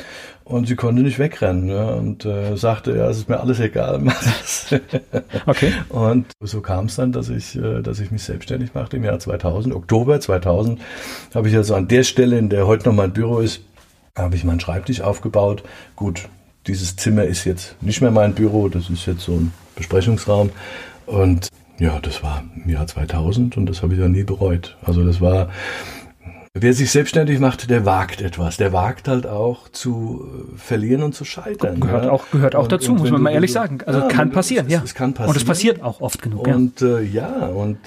[0.49, 3.99] Und sie konnte nicht wegrennen ja, und äh, sagte, ja, es ist mir alles egal,
[4.03, 4.75] mach das.
[5.45, 5.75] okay.
[5.91, 9.19] Und so kam es dann, dass ich, äh, dass ich mich selbstständig machte im Jahr
[9.19, 9.75] 2000.
[9.75, 10.81] Oktober 2000
[11.35, 13.61] habe ich also an der Stelle, in der heute noch mein Büro ist,
[14.17, 15.65] habe ich meinen Schreibtisch aufgebaut.
[15.97, 16.31] Gut,
[16.67, 20.49] dieses Zimmer ist jetzt nicht mehr mein Büro, das ist jetzt so ein Besprechungsraum.
[21.05, 24.79] Und ja, das war im Jahr 2000 und das habe ich ja nie bereut.
[24.83, 25.51] Also das war
[26.61, 28.57] Wer sich selbstständig macht, der wagt etwas.
[28.57, 31.81] Der wagt halt auch zu äh, verlieren und zu scheitern.
[31.81, 32.11] Gehört ja.
[32.11, 33.81] auch, gehört auch und, dazu, und muss man mal ehrlich sagen.
[33.87, 34.83] Also ja, kann passieren, es, ja.
[34.85, 35.31] Es kann passieren.
[35.31, 36.47] Und es passiert auch oft genug.
[36.47, 37.79] Und ja, äh, ja und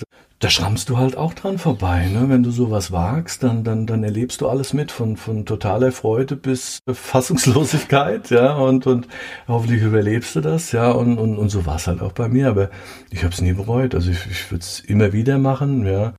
[0.42, 2.08] da schrammst du halt auch dran vorbei.
[2.08, 2.28] Ne?
[2.28, 6.36] Wenn du sowas wagst, dann, dann, dann erlebst du alles mit, von, von totaler Freude
[6.36, 9.08] bis Fassungslosigkeit, ja, und, und
[9.48, 12.50] hoffentlich überlebst du das, ja, und, und, und so war es halt auch bei mir,
[12.50, 12.72] aber
[13.12, 13.94] ich habe es nie bereut.
[13.94, 16.14] Also ich, ich würde es immer wieder machen, ja.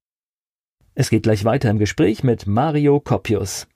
[0.94, 3.66] Es geht gleich weiter im Gespräch mit Mario Koppius.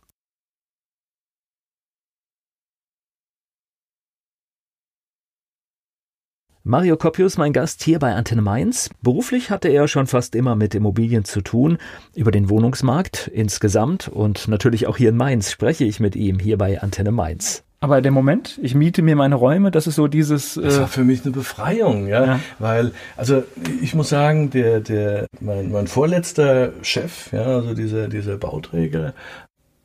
[6.62, 8.90] Mario Koppius, mein Gast hier bei Antenne Mainz.
[9.00, 11.78] Beruflich hatte er schon fast immer mit Immobilien zu tun.
[12.14, 16.58] Über den Wohnungsmarkt insgesamt und natürlich auch hier in Mainz spreche ich mit ihm hier
[16.58, 17.64] bei Antenne Mainz.
[17.78, 20.56] Aber der Moment, ich miete mir meine Räume, das ist so dieses.
[20.56, 22.24] Äh das war für mich eine Befreiung, ja.
[22.24, 22.40] ja.
[22.58, 23.44] Weil, also
[23.82, 29.12] ich muss sagen, der, der, mein, mein vorletzter Chef, ja, also dieser, dieser Bauträger,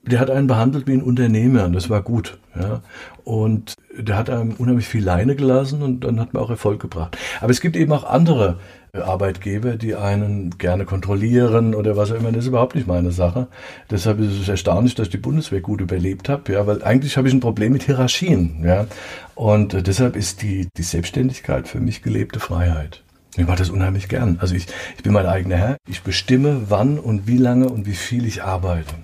[0.04, 2.40] der hat einen behandelt wie ein Unternehmer und das war gut.
[2.60, 2.82] Ja.
[3.24, 7.18] Und der hat einem unheimlich viel Leine gelassen und dann hat man auch Erfolg gebracht.
[7.40, 8.58] Aber es gibt eben auch andere
[8.94, 12.32] Arbeitgeber, die einen gerne kontrollieren oder was auch immer.
[12.32, 13.48] Das ist überhaupt nicht meine Sache.
[13.90, 17.28] Deshalb ist es erstaunlich, dass ich die Bundeswehr gut überlebt habe, ja, weil eigentlich habe
[17.28, 18.64] ich ein Problem mit Hierarchien.
[18.66, 18.88] Ja.
[19.36, 23.04] Und äh, deshalb ist die, die Selbstständigkeit für mich gelebte Freiheit.
[23.38, 24.40] Ich mache das unheimlich gern.
[24.42, 25.78] Also ich, ich bin mein eigener Herr.
[25.88, 28.96] Ich bestimme, wann und wie lange und wie viel ich arbeite.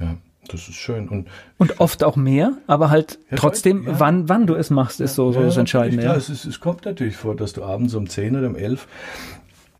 [0.00, 0.16] Ja.
[0.48, 1.08] Das ist schön.
[1.08, 1.28] Und,
[1.58, 3.98] und oft auch mehr, aber halt ja, trotzdem, ja.
[3.98, 6.04] wann, wann du es machst, ist so, so das Entscheidende.
[6.04, 8.86] Ja, es, ist, es kommt natürlich vor, dass du abends um 10 oder um 11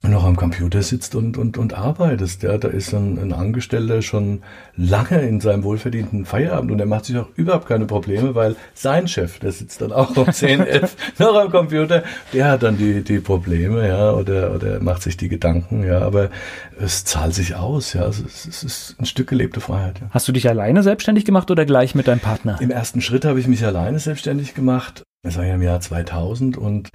[0.02, 2.42] noch am Computer sitzt und, und, und arbeitest.
[2.42, 4.42] Ja, da ist ein, ein Angestellter schon
[4.76, 9.08] lange in seinem wohlverdienten Feierabend und er macht sich auch überhaupt keine Probleme, weil sein
[9.08, 13.02] Chef, der sitzt dann auch um 10, 11 noch am Computer, der hat dann die,
[13.02, 16.30] die Probleme, ja, oder, oder macht sich die Gedanken, ja, aber
[16.78, 20.00] es zahlt sich aus, ja, es, es ist ein Stück gelebte Freiheit.
[20.00, 20.08] Ja.
[20.10, 22.58] Hast du dich alleine selbstständig gemacht oder gleich mit deinem Partner?
[22.60, 25.02] Im ersten Schritt habe ich mich alleine selbstständig gemacht.
[25.22, 26.90] Das war ja im Jahr 2000 und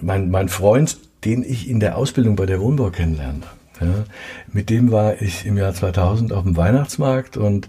[0.00, 3.48] mein, mein Freund, den ich in der Ausbildung bei der Wohnbau kennenlernte.
[3.80, 4.04] Ja,
[4.52, 7.68] mit dem war ich im Jahr 2000 auf dem Weihnachtsmarkt und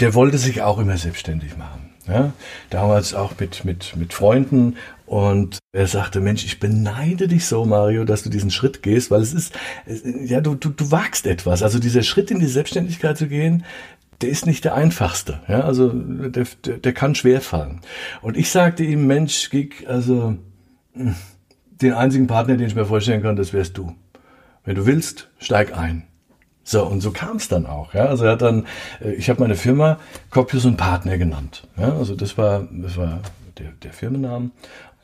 [0.00, 1.90] der wollte sich auch immer selbstständig machen.
[2.06, 2.34] Ja,
[2.68, 8.04] damals auch mit, mit, mit Freunden und er sagte, Mensch, ich beneide dich so, Mario,
[8.04, 9.54] dass du diesen Schritt gehst, weil es ist,
[9.86, 11.62] ja, du, du, du wagst etwas.
[11.62, 13.64] Also dieser Schritt in die Selbstständigkeit zu gehen,
[14.20, 15.40] der ist nicht der einfachste.
[15.48, 17.80] Ja, also der, der, der kann schwer fallen.
[18.20, 20.36] Und ich sagte ihm, Mensch, Gig, also
[21.80, 23.94] den einzigen Partner, den ich mir vorstellen kann, das wärst du.
[24.64, 26.04] Wenn du willst, steig ein.
[26.62, 27.92] So, und so kam es dann auch.
[27.92, 28.06] Ja?
[28.06, 28.66] Also er hat dann,
[29.00, 29.98] äh, ich habe meine Firma
[30.30, 31.66] Copius und Partner genannt.
[31.76, 31.94] Ja?
[31.94, 33.20] Also das war, das war
[33.58, 34.52] der, der Firmennamen.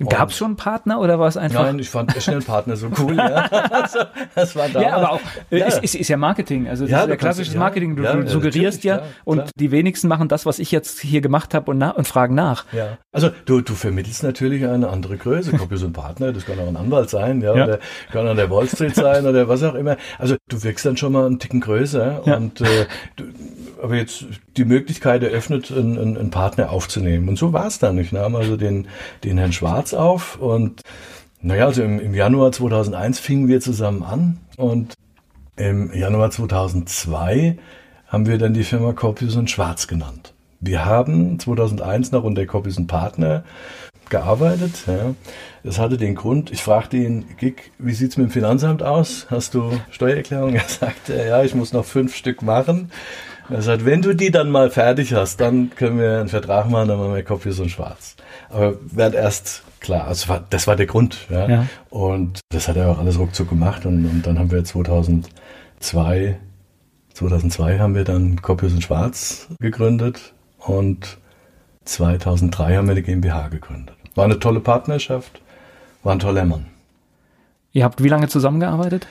[0.09, 1.65] Gab es schon einen Partner oder war es einfach?
[1.65, 3.17] Nein, ich fand schnell Partner so cool.
[3.17, 3.47] ja.
[3.71, 3.99] also,
[4.35, 4.81] das war da.
[4.81, 5.67] Ja, aber auch äh, ja.
[5.67, 6.69] Ist, ist, ist ja Marketing.
[6.69, 7.97] Also das ja, ist ja klassisches Marketing.
[7.97, 9.51] Du, du suggerierst ja und klar.
[9.57, 12.65] die wenigsten machen das, was ich jetzt hier gemacht habe und, und fragen nach.
[12.73, 12.99] Ja.
[13.13, 15.53] Also du, du vermittelst natürlich eine andere Größe.
[15.53, 17.79] Guck, so ein Partner, das kann auch ein Anwalt sein, ja, oder
[18.11, 19.97] kann an der Wall Street sein oder was auch immer.
[20.19, 22.87] Also du wirkst dann schon mal einen Ticken größer und äh,
[23.17, 23.25] du,
[23.83, 24.25] aber jetzt
[24.57, 27.29] die Möglichkeit eröffnet, einen, einen Partner aufzunehmen.
[27.29, 27.99] Und so war es dann.
[27.99, 28.89] Ich nahm also den,
[29.25, 30.83] den Herrn Schwarz auf und
[31.43, 34.95] naja, also im, im Januar 2001 fingen wir zusammen an und
[35.57, 37.59] im Januar 2002
[38.07, 40.35] haben wir dann die Firma Corpus und Schwarz genannt.
[40.61, 43.45] Wir haben 2001 noch unter Corpus und Partner
[44.11, 44.83] gearbeitet.
[44.87, 45.15] Ja.
[45.63, 49.27] Das hatte den Grund, ich fragte ihn, Gig, wie sieht's mit dem Finanzamt aus?
[49.31, 50.55] Hast du Steuererklärung?
[50.55, 52.91] Er sagte, ja, ich muss noch fünf Stück machen.
[53.51, 56.89] Er sagt, wenn du die dann mal fertig hast, dann können wir einen Vertrag machen,
[56.89, 58.17] dann machen wir Kopf und Schwarz.
[58.49, 61.27] Aber werd erst klar, also war, das war der Grund.
[61.31, 61.49] Ja?
[61.49, 61.67] ja.
[61.89, 63.87] Und das hat er auch alles ruckzuck gemacht.
[63.87, 66.39] Und, und dann haben wir 2002,
[67.15, 71.19] 2002 haben wir dann Kopius und Schwarz gegründet und
[71.85, 73.97] 2003 haben wir die GmbH gegründet.
[74.15, 75.41] War eine tolle Partnerschaft,
[76.03, 76.67] war ein toller Mann.
[77.73, 79.07] Ihr habt wie lange zusammengearbeitet?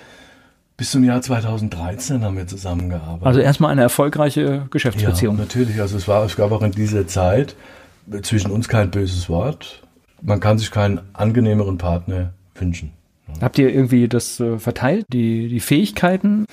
[0.80, 3.28] Bis zum Jahr 2013 haben wir zusammengearbeitet.
[3.28, 5.36] Also erstmal eine erfolgreiche Geschäftsbeziehung.
[5.36, 5.82] Ja, natürlich.
[5.82, 7.58] Also es war, es gab auch in dieser Zeit
[8.22, 9.84] zwischen uns kein böses Wort.
[10.22, 12.94] Man kann sich keinen angenehmeren Partner wünschen.
[13.42, 16.46] Habt ihr irgendwie das äh, verteilt, die, die Fähigkeiten?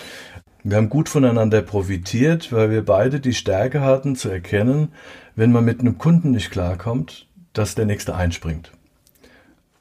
[0.65, 4.89] Wir haben gut voneinander profitiert, weil wir beide die Stärke hatten zu erkennen,
[5.37, 8.73] wenn man mit einem Kunden nicht klarkommt, dass der nächste einspringt.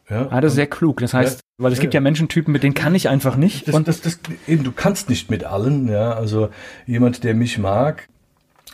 [0.09, 0.99] Ja, ah, das ist sehr klug.
[0.99, 3.67] Das heißt, ja, weil es ja, gibt ja Menschentypen, mit denen kann ich einfach nicht.
[3.67, 5.87] Das, und das, das, eben, du kannst nicht mit allen.
[5.87, 6.49] Ja, also
[6.85, 8.07] jemand, der mich mag,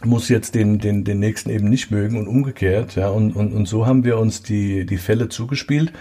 [0.03, 2.95] muss jetzt den, den, den nächsten eben nicht mögen und umgekehrt.
[2.95, 5.93] Ja, und, und, und so haben wir uns die, die Fälle zugespielt.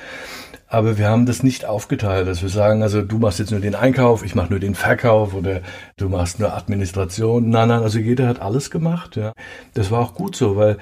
[0.71, 3.75] Aber wir haben das nicht aufgeteilt, dass wir sagen, also du machst jetzt nur den
[3.75, 5.63] Einkauf, ich mache nur den Verkauf oder
[5.97, 7.51] du machst nur Administration.
[7.51, 9.17] Nein, nein, also jeder hat alles gemacht.
[9.17, 9.33] Ja.
[9.75, 10.79] Das war auch gut so, weil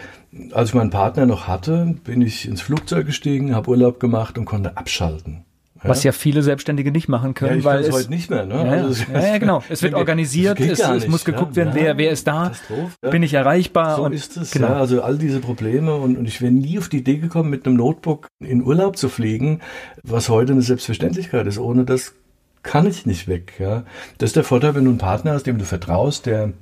[0.52, 4.44] als ich meinen Partner noch hatte, bin ich ins Flugzeug gestiegen, habe Urlaub gemacht und
[4.44, 5.47] konnte abschalten.
[5.82, 8.46] Was ja viele Selbstständige nicht machen können, ja, weil es heute nicht mehr.
[8.46, 8.54] Ne?
[8.54, 9.62] Ja, also ja, ja, genau.
[9.68, 12.52] Es wird organisiert, es, es, muss geguckt werden, wer, wer ist da,
[13.00, 13.96] bin ich erreichbar.
[13.96, 14.50] So und, ist es.
[14.50, 14.68] Genau.
[14.68, 17.76] also all diese Probleme und, und ich wäre nie auf die Idee gekommen, mit einem
[17.76, 19.60] Notebook in Urlaub zu fliegen,
[20.02, 21.58] was heute eine Selbstverständlichkeit ist.
[21.58, 22.14] Ohne das
[22.62, 23.54] kann ich nicht weg.
[23.58, 23.84] Ja,
[24.18, 26.52] das ist der Vorteil, wenn du einen Partner hast, dem du vertraust, der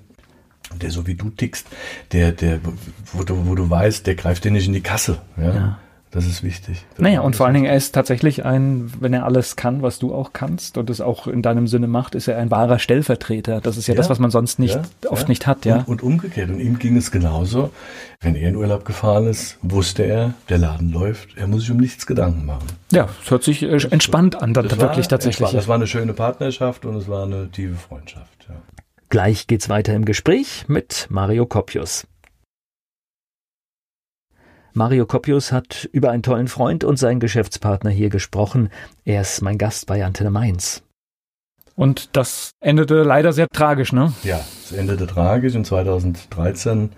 [0.80, 1.68] der so wie du tickst,
[2.12, 2.58] der, der,
[3.12, 5.18] wo du, wo du weißt, der greift dir nicht in die Kasse.
[5.36, 5.78] Ja.
[6.12, 6.16] Ja.
[6.16, 6.84] Das ist wichtig.
[6.90, 9.98] Das naja, und vor allen Dingen, er ist tatsächlich ein, wenn er alles kann, was
[9.98, 13.60] du auch kannst und es auch in deinem Sinne macht, ist er ein wahrer Stellvertreter.
[13.60, 15.28] Das ist ja, ja das, was man sonst nicht, ja, oft ja.
[15.28, 15.78] nicht hat, ja.
[15.78, 16.48] Und, und, umgekehrt.
[16.48, 17.70] Und ihm ging es genauso.
[18.20, 21.76] Wenn er in Urlaub gefahren ist, wusste er, der Laden läuft, er muss sich um
[21.76, 22.66] nichts Gedanken machen.
[22.92, 25.50] Ja, es hört sich äh, entspannt an, dann wirklich tatsächlich.
[25.50, 28.54] Das war eine schöne Partnerschaft und es war eine tiefe Freundschaft, ja.
[29.08, 32.06] Gleich geht's weiter im Gespräch mit Mario Kopius.
[34.76, 38.68] Mario Kopius hat über einen tollen Freund und seinen Geschäftspartner hier gesprochen.
[39.06, 40.82] Er ist mein Gast bei Antenne Mainz.
[41.76, 44.12] Und das endete leider sehr tragisch, ne?
[44.22, 45.54] Ja, es endete tragisch.
[45.54, 46.90] In 2013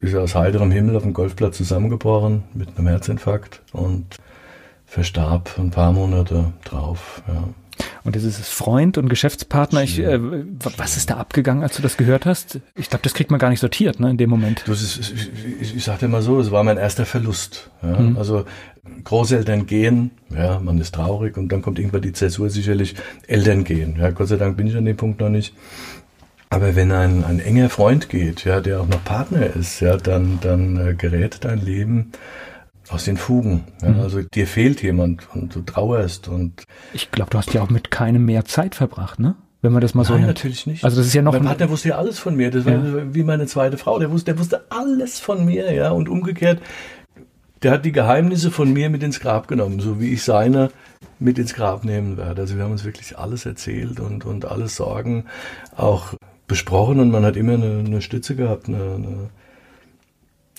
[0.00, 4.16] ist er aus heiterem Himmel auf dem Golfplatz zusammengebrochen mit einem Herzinfarkt und
[4.84, 7.22] verstarb ein paar Monate drauf.
[7.28, 7.48] Ja.
[8.04, 9.82] Und das ist Freund und Geschäftspartner.
[9.82, 10.18] Ich, äh,
[10.76, 12.58] was ist da abgegangen, als du das gehört hast?
[12.74, 14.64] Ich glaube, das kriegt man gar nicht sortiert, ne, in dem Moment.
[14.66, 15.30] Das ist, ich,
[15.60, 17.70] ich, ich sagte mal so, es war mein erster Verlust.
[17.82, 17.98] Ja?
[17.98, 18.16] Mhm.
[18.18, 18.44] Also
[19.04, 23.96] Großeltern gehen, ja, man ist traurig und dann kommt irgendwann die Zäsur sicherlich, Eltern gehen.
[23.98, 25.54] Ja, Gott sei Dank bin ich an dem Punkt noch nicht.
[26.50, 30.38] Aber wenn ein, ein enger Freund geht, ja, der auch noch Partner ist, ja, dann,
[30.42, 32.12] dann äh, gerät dein Leben
[32.88, 33.64] aus den Fugen.
[33.80, 34.00] Ja, mhm.
[34.00, 36.64] Also dir fehlt jemand und du trauerst und.
[36.92, 39.34] Ich glaube, du hast ja auch mit keinem mehr Zeit verbracht, ne?
[39.62, 40.84] Wenn man das mal so Nein, natürlich nicht.
[40.84, 41.32] Also das ist ja noch.
[41.32, 42.50] Mein Partner wusste ja alles von mir.
[42.50, 42.72] Das ja.
[42.72, 44.00] war wie meine zweite Frau.
[44.00, 45.90] Der wusste, der wusste alles von mir, ja.
[45.90, 46.60] Und umgekehrt,
[47.62, 50.70] der hat die Geheimnisse von mir mit ins Grab genommen, so wie ich seine
[51.20, 52.42] mit ins Grab nehmen werde.
[52.42, 55.26] Also wir haben uns wirklich alles erzählt und, und alles Sorgen
[55.76, 56.14] auch
[56.48, 59.30] besprochen und man hat immer eine, eine Stütze gehabt, eine, eine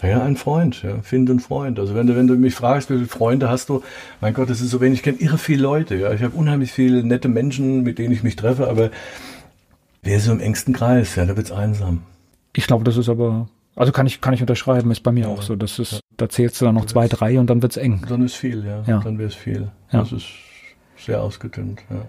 [0.10, 1.02] ja, ein Freund, ja.
[1.02, 1.80] Find einen Freund.
[1.80, 3.84] Also wenn du, wenn du mich fragst, wie viele Freunde hast du,
[4.22, 5.00] mein Gott, das ist so wenig.
[5.00, 6.12] Ich kenne irre viele Leute, ja.
[6.14, 8.92] Ich habe unheimlich viele nette Menschen, mit denen ich mich treffe, aber
[10.02, 12.04] wer ist so im engsten Kreis, ja, da wird's einsam.
[12.54, 15.28] Ich glaube, das ist aber, also kann ich, kann ich unterschreiben, ist bei mir ja.
[15.30, 15.56] auch so.
[15.56, 18.06] Das ist, da zählst du dann noch zwei, drei und dann wird's eng.
[18.08, 18.84] Dann ist viel, ja.
[18.86, 19.00] ja.
[19.00, 19.72] Dann wird's viel.
[19.92, 20.02] Ja.
[20.02, 20.28] Das ist
[20.98, 22.06] sehr ausgedünnt, ja.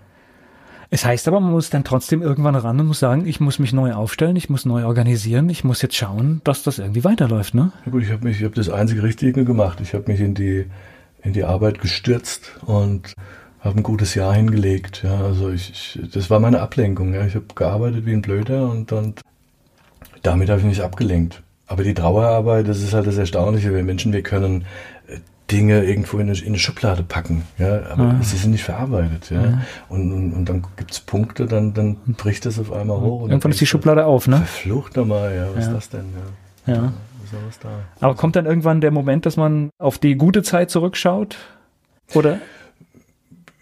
[0.94, 3.72] Es heißt aber, man muss dann trotzdem irgendwann ran und muss sagen, ich muss mich
[3.72, 7.72] neu aufstellen, ich muss neu organisieren, ich muss jetzt schauen, dass das irgendwie weiterläuft, ne?
[7.84, 9.80] Ja gut, ich habe habe das einzige Richtige gemacht.
[9.80, 10.66] Ich habe mich in die
[11.24, 13.12] in die Arbeit gestürzt und
[13.58, 15.02] habe ein gutes Jahr hingelegt.
[15.02, 17.12] Ja, also ich, ich das war meine Ablenkung.
[17.12, 19.20] Ja, ich habe gearbeitet wie ein Blöder und und
[20.22, 21.42] damit habe ich mich abgelenkt.
[21.66, 23.74] Aber die Trauerarbeit, das ist halt das Erstaunliche.
[23.74, 24.64] Wir Menschen, wir können
[25.50, 28.16] Dinge irgendwo in eine, in eine Schublade packen, ja, aber ah.
[28.22, 29.42] sie sind nicht verarbeitet, ja.
[29.42, 29.60] ja.
[29.90, 33.28] Und, und, und dann gibt's Punkte, dann, dann bricht das auf einmal hoch.
[33.28, 34.38] Irgendwann ist die Schublade auf, ne?
[34.38, 35.70] Verflucht nochmal, ja, was ja.
[35.70, 36.06] ist das denn,
[36.66, 36.74] ja.
[36.74, 36.92] ja.
[38.00, 41.36] Aber kommt dann irgendwann der Moment, dass man auf die gute Zeit zurückschaut?
[42.14, 42.38] Oder?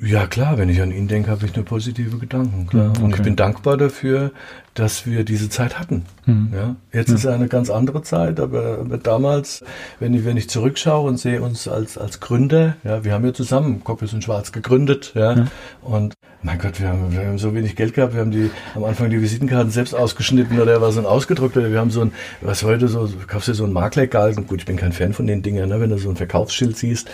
[0.05, 2.91] Ja, klar, wenn ich an ihn denke, habe ich nur positive Gedanken, klar.
[2.91, 3.03] Okay.
[3.03, 4.33] Und ich bin dankbar dafür,
[4.75, 6.07] dass wir diese Zeit hatten.
[6.27, 6.51] Mhm.
[6.53, 7.15] Ja, jetzt ja.
[7.15, 9.63] ist eine ganz andere Zeit, aber, aber, damals,
[10.01, 13.33] wenn ich, wenn ich zurückschaue und sehe uns als, als Gründer, ja, wir haben ja
[13.33, 15.45] zusammen Copius und Schwarz gegründet, ja, ja.
[15.83, 18.85] und mein Gott, wir haben, wir haben so wenig Geld gehabt, wir haben die, am
[18.85, 22.63] Anfang die Visitenkarten selbst ausgeschnitten oder was und ausgedruckt oder wir haben so ein, was
[22.63, 25.43] heute so, du kaufst dir so ein Maklergalgen, gut, ich bin kein Fan von den
[25.43, 27.11] Dingen, ne, wenn du so ein Verkaufsschild siehst,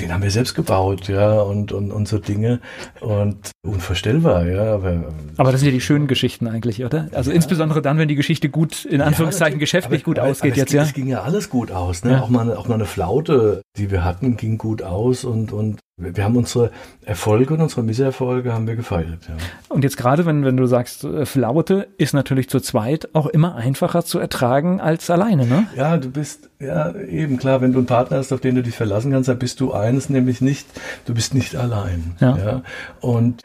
[0.00, 2.60] den haben wir selbst gebaut, ja, und, und, und so Dinge
[3.00, 5.04] und unvorstellbar, ja, aber.
[5.36, 6.96] Aber das sind ja die schönen Geschichten eigentlich, oder?
[6.96, 7.08] oder?
[7.12, 7.36] Also ja.
[7.36, 10.60] insbesondere dann, wenn die Geschichte gut, in Anführungszeichen, ja, geschäftlich aber, gut aber, ausgeht aber
[10.60, 10.84] jetzt, ging, ja.
[10.84, 12.12] Es ging ja alles gut aus, ne?
[12.12, 12.20] Ja.
[12.22, 16.24] Auch, mal, auch mal eine Flaute, die wir hatten, ging gut aus und, und wir
[16.24, 16.72] haben unsere
[17.06, 19.28] Erfolge und unsere Misserfolge haben wir gefeiert.
[19.28, 19.36] Ja.
[19.70, 23.54] Und jetzt gerade, wenn, wenn du sagst, äh, Flaute ist natürlich zu zweit auch immer
[23.54, 25.66] einfacher zu ertragen als alleine, ne?
[25.74, 28.74] Ja, du bist, ja, eben klar, wenn du einen Partner hast, auf den du dich
[28.74, 30.66] verlassen kannst, dann bist du eines, nämlich nicht,
[31.06, 32.14] du bist nicht allein.
[32.20, 32.36] Ja.
[32.36, 32.62] ja?
[33.00, 33.42] Und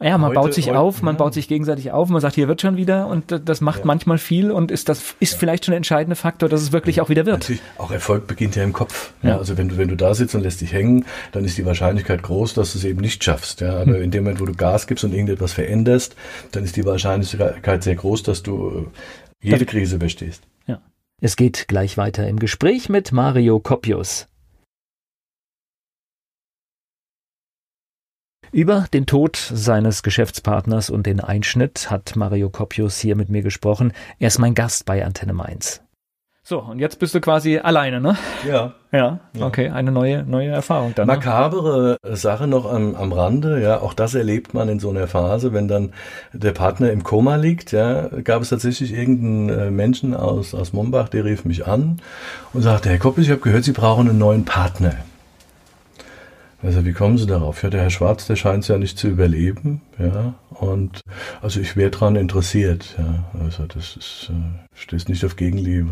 [0.00, 1.18] ja, man heute, baut sich heute, auf, man ja.
[1.18, 3.86] baut sich gegenseitig auf, man sagt, hier wird schon wieder und das macht ja.
[3.86, 5.38] manchmal viel und ist das ist ja.
[5.38, 7.38] vielleicht schon der entscheidende Faktor, dass es wirklich auch wieder wird.
[7.38, 9.12] Natürlich, auch Erfolg beginnt ja im Kopf.
[9.22, 9.38] Ja.
[9.38, 12.22] Also wenn du wenn du da sitzt und lässt dich hängen, dann ist die Wahrscheinlichkeit
[12.22, 13.60] groß, dass du es eben nicht schaffst.
[13.60, 14.02] Ja, aber hm.
[14.02, 16.14] in dem Moment, wo du Gas gibst und irgendetwas veränderst,
[16.52, 18.86] dann ist die Wahrscheinlichkeit sehr groß, dass du
[19.42, 20.44] äh, jede Krise überstehst.
[20.66, 20.80] Ja.
[21.20, 24.28] Es geht gleich weiter im Gespräch mit Mario Kopius.
[28.52, 33.92] Über den Tod seines Geschäftspartners und den Einschnitt hat Mario Kopius hier mit mir gesprochen.
[34.18, 35.82] Er ist mein Gast bei Antenne Mainz.
[36.42, 38.16] So, und jetzt bist du quasi alleine, ne?
[38.48, 38.72] Ja.
[38.90, 41.08] Ja, okay, eine neue, neue Erfahrung dann.
[41.08, 41.16] Ne?
[41.16, 45.52] Makabere Sache noch am, am Rande, ja, auch das erlebt man in so einer Phase,
[45.52, 45.92] wenn dann
[46.32, 51.10] der Partner im Koma liegt, ja, gab es tatsächlich irgendeinen äh, Menschen aus, aus Mombach,
[51.10, 52.00] der rief mich an
[52.54, 54.94] und sagte, Herr Koppel, ich habe gehört, Sie brauchen einen neuen Partner.
[56.60, 57.62] Also wie kommen Sie darauf?
[57.62, 60.34] Ja, der Herr Schwarz, der scheint es ja nicht zu überleben, ja.
[60.50, 61.02] Und
[61.40, 63.30] also ich wäre daran interessiert, ja.
[63.40, 65.90] Also das ist, äh, stößt nicht auf Gegenliebe.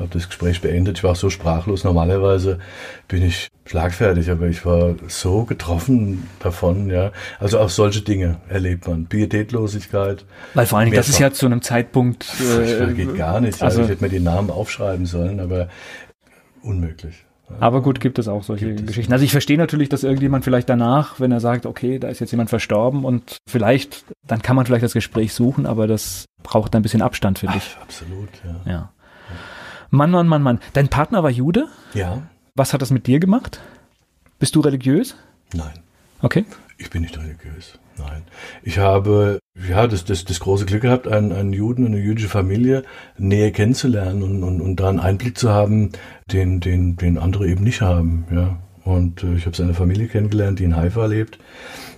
[0.00, 0.98] Habe das Gespräch beendet.
[0.98, 1.84] Ich war so sprachlos.
[1.84, 2.58] Normalerweise
[3.06, 7.12] bin ich schlagfertig, aber ich war so getroffen davon, ja.
[7.38, 9.06] Also auch solche Dinge erlebt man.
[9.06, 10.24] Pietätlosigkeit.
[10.54, 12.26] Weil vor allen Dingen, das ist ja zu einem Zeitpunkt.
[12.40, 13.62] Äh, das geht gar nicht.
[13.62, 15.68] Also, also ich hätte mir die Namen aufschreiben sollen, aber
[16.60, 17.24] unmöglich.
[17.60, 19.12] Aber gut, gibt es auch solche gibt Geschichten.
[19.12, 22.30] Also ich verstehe natürlich, dass irgendjemand vielleicht danach, wenn er sagt, okay, da ist jetzt
[22.30, 26.82] jemand verstorben und vielleicht, dann kann man vielleicht das Gespräch suchen, aber das braucht ein
[26.82, 27.76] bisschen Abstand, finde ich.
[27.80, 28.72] Absolut, ja.
[28.72, 28.92] ja.
[29.90, 30.60] Mann, Mann, Mann, Mann.
[30.72, 31.68] Dein Partner war Jude?
[31.94, 32.22] Ja.
[32.54, 33.60] Was hat das mit dir gemacht?
[34.38, 35.16] Bist du religiös?
[35.52, 35.72] Nein.
[36.22, 36.44] Okay.
[36.78, 37.78] Ich bin nicht religiös.
[37.98, 38.22] Nein.
[38.62, 42.28] Ich habe ja das, das, das große Glück gehabt, einen, einen Juden und eine jüdische
[42.28, 42.84] Familie
[43.18, 45.92] näher kennenzulernen und, und, und da einen Einblick zu haben,
[46.30, 48.24] den, den, den andere eben nicht haben.
[48.30, 48.58] Ja.
[48.84, 51.38] Und äh, ich habe seine Familie kennengelernt, die in Haifa lebt.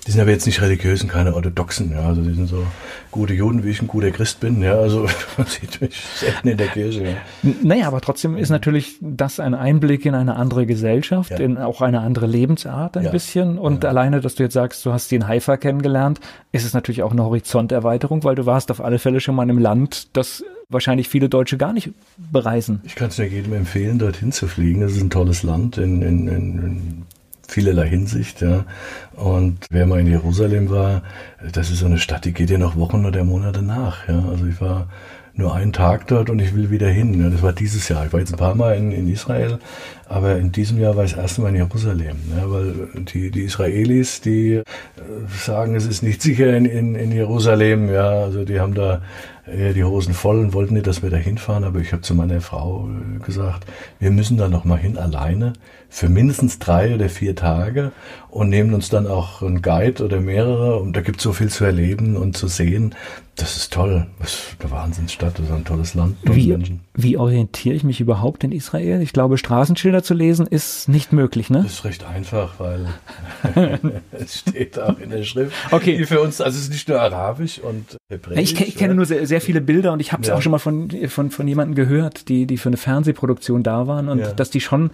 [0.07, 2.07] Die sind aber jetzt nicht religiös und keine orthodoxen, ja.
[2.07, 2.67] Also die sind so
[3.11, 4.75] gute Juden, wie ich ein guter Christ bin, ja.
[4.75, 5.07] Also
[5.39, 7.05] man sieht mich selten in der Kirche.
[7.05, 7.53] Ja.
[7.63, 11.39] Naja, aber trotzdem ist natürlich das ein Einblick in eine andere Gesellschaft, ja.
[11.39, 13.11] in auch eine andere Lebensart ein ja.
[13.11, 13.57] bisschen.
[13.57, 16.21] Und alleine, dass du jetzt sagst, du hast sie in Haifa kennengelernt,
[16.53, 19.51] ist es natürlich auch eine Horizonterweiterung, weil du warst auf alle Fälle schon mal in
[19.51, 22.81] einem Land, das wahrscheinlich viele Deutsche gar nicht bereisen.
[22.85, 24.83] Ich kann es nur jedem empfehlen, dorthin zu fliegen.
[24.83, 27.03] Es ist ein tolles Land in, in, in
[27.49, 28.41] vielerlei Hinsicht.
[28.41, 28.65] Ja.
[29.15, 31.03] Und wer mal in Jerusalem war,
[31.53, 34.09] das ist so eine Stadt, die geht ja noch Wochen oder Monate nach.
[34.09, 34.25] Ja.
[34.29, 34.89] Also ich war
[35.37, 37.21] nur einen Tag dort und ich will wieder hin.
[37.21, 37.29] Ja.
[37.29, 38.07] Das war dieses Jahr.
[38.07, 39.59] Ich war jetzt ein paar Mal in, in Israel,
[40.09, 42.17] aber in diesem Jahr war ich das erste Mal in Jerusalem.
[42.37, 44.63] Ja, weil die, die Israelis, die äh,
[45.29, 47.93] sagen, es ist nicht sicher in, in, in Jerusalem.
[47.93, 49.03] Ja, also die haben da
[49.47, 52.41] die Hosen voll und wollten nicht, dass wir da hinfahren, aber ich habe zu meiner
[52.41, 53.67] Frau äh, gesagt,
[53.99, 55.53] wir müssen da noch mal hin alleine
[55.95, 57.93] für mindestens drei oder vier Tage
[58.29, 61.51] und nehmen uns dann auch einen Guide oder mehrere und da gibt es so viel
[61.51, 62.97] zu erleben und zu sehen.
[63.37, 64.07] Das ist toll.
[64.21, 66.17] Das ist eine Wahnsinnsstadt, das ist ein tolles Land.
[66.23, 66.57] Wie,
[66.95, 69.03] wie orientiere ich mich überhaupt in Israel?
[69.03, 71.63] Ich glaube, Straßenschilder zu lesen ist nicht möglich, ne?
[71.65, 72.87] Das ist recht einfach, weil
[74.13, 75.53] es steht auch in der Schrift.
[75.73, 75.97] Okay.
[75.99, 78.53] Die für uns, also es ist nicht nur Arabisch und Hebräisch.
[78.53, 80.35] Ich, ich kenne nur sehr, sehr, viele Bilder und ich habe es ja.
[80.35, 84.09] auch schon mal von, von, von jemandem gehört, die, die für eine Fernsehproduktion da waren
[84.09, 84.33] und ja.
[84.33, 84.91] dass die schon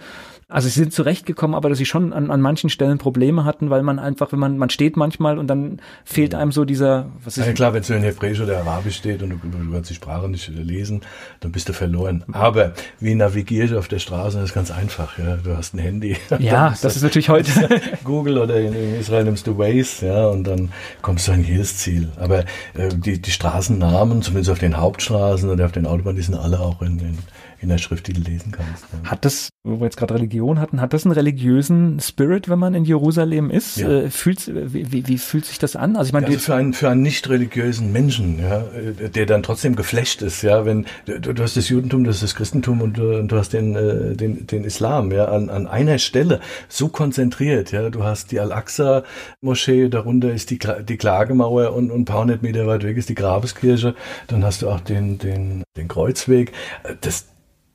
[0.51, 3.83] also sie sind zurechtgekommen, aber dass sie schon an, an manchen Stellen Probleme hatten, weil
[3.83, 7.45] man einfach, wenn man, man steht manchmal und dann fehlt einem so dieser, was ist.
[7.45, 10.27] Ja klar, wenn es in Hebräisch oder Arabisch steht und du, du kannst die Sprache
[10.29, 11.01] nicht lesen,
[11.39, 12.25] dann bist du verloren.
[12.33, 14.37] Aber wie navigiere ich auf der Straße?
[14.37, 15.37] Das ist ganz einfach, ja.
[15.37, 16.17] Du hast ein Handy.
[16.39, 17.51] Ja, das ist natürlich heute.
[18.03, 21.77] Google oder in, in, Israel nimmst du Waze, ja, und dann kommst du an jedes
[21.77, 22.09] Ziel.
[22.17, 22.39] Aber
[22.73, 26.59] äh, die, die Straßennamen, zumindest auf den Hauptstraßen oder auf den Autobahnen, die sind alle
[26.59, 27.17] auch in, in
[27.61, 28.85] in der Schrift, die du lesen kannst.
[28.91, 29.11] Ja.
[29.11, 32.73] Hat das, wo wir jetzt gerade Religion hatten, hat das einen religiösen Spirit, wenn man
[32.73, 33.77] in Jerusalem ist?
[33.77, 33.87] Ja.
[33.87, 35.95] Äh, fühlt, wie, wie, wie, fühlt sich das an?
[35.95, 38.63] Also ich meine, also für einen für einen nicht religiösen Menschen, ja,
[39.07, 42.35] der dann trotzdem geflecht ist, ja, wenn du, du hast das Judentum, das ist das
[42.35, 46.39] Christentum und, und du hast den, äh, den den Islam, ja, an, an einer Stelle
[46.67, 49.03] so konzentriert, ja, du hast die Al-Aqsa
[49.41, 53.09] Moschee, darunter ist die die Klagemauer und, und ein paar hundert Meter weit weg ist
[53.09, 53.93] die Grabeskirche,
[54.27, 56.53] dann hast du auch den den den Kreuzweg.
[57.01, 57.30] Das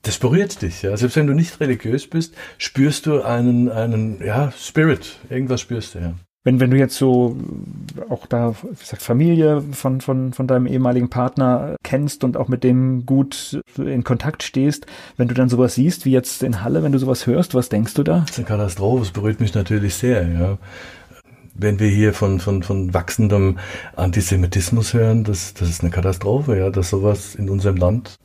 [0.07, 0.97] das berührt dich, ja.
[0.97, 5.19] Selbst wenn du nicht religiös bist, spürst du einen, einen, ja, Spirit.
[5.31, 6.15] Irgendwas spürst du, ja.
[6.45, 7.37] Wenn, wenn du jetzt so
[8.09, 12.63] auch da, wie gesagt, Familie von, von, von deinem ehemaligen Partner kennst und auch mit
[12.63, 16.93] dem gut in Kontakt stehst, wenn du dann sowas siehst, wie jetzt in Halle, wenn
[16.93, 18.21] du sowas hörst, was denkst du da?
[18.21, 20.59] Das ist eine Katastrophe, das berührt mich natürlich sehr, ja
[21.59, 23.59] wenn wir hier von, von, von wachsendem
[23.97, 28.17] Antisemitismus hören, das, das ist eine Katastrophe, ja, dass sowas in unserem Land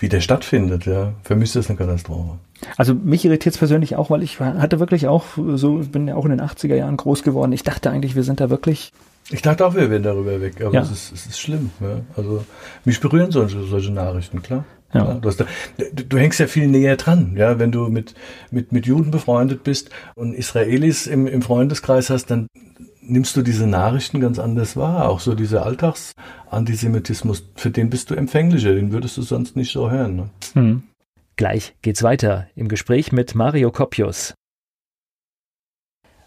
[0.00, 1.12] wieder stattfindet, ja.
[1.22, 2.38] Für mich ist das eine Katastrophe.
[2.76, 5.24] Also mich irritiert es persönlich auch, weil ich hatte wirklich auch
[5.54, 7.52] so, bin ja auch in den 80er Jahren groß geworden.
[7.52, 8.92] Ich dachte eigentlich, wir sind da wirklich.
[9.30, 10.82] Ich dachte auch, wir wären darüber weg, aber ja.
[10.82, 11.70] es, ist, es ist schlimm.
[11.80, 12.00] Ja.
[12.16, 12.44] Also
[12.84, 14.64] mich berühren solche, solche Nachrichten, klar.
[14.92, 15.14] Ja.
[15.14, 15.46] Du, da,
[15.76, 18.14] du, du, hängst ja viel näher dran, ja, wenn du mit,
[18.52, 22.46] mit, mit Juden befreundet bist und Israelis im, im Freundeskreis hast, dann
[23.06, 25.08] nimmst du diese Nachrichten ganz anders wahr.
[25.08, 29.90] Auch so dieser Alltagsantisemitismus, für den bist du empfänglicher, den würdest du sonst nicht so
[29.90, 30.16] hören.
[30.16, 30.30] Ne?
[30.54, 30.82] Hm.
[31.36, 34.34] Gleich geht's weiter im Gespräch mit Mario Kopius.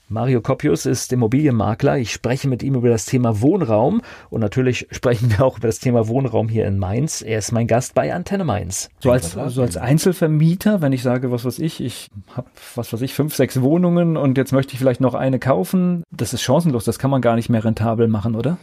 [0.09, 1.97] Mario Kopius ist Immobilienmakler.
[1.97, 5.79] Ich spreche mit ihm über das Thema Wohnraum und natürlich sprechen wir auch über das
[5.79, 7.21] Thema Wohnraum hier in Mainz.
[7.21, 8.89] Er ist mein Gast bei Antenne Mainz.
[8.99, 13.01] So als, so als Einzelvermieter, wenn ich sage, was weiß ich, ich habe, was weiß
[13.01, 16.85] ich, fünf, sechs Wohnungen und jetzt möchte ich vielleicht noch eine kaufen, das ist chancenlos,
[16.85, 18.57] das kann man gar nicht mehr rentabel machen, oder?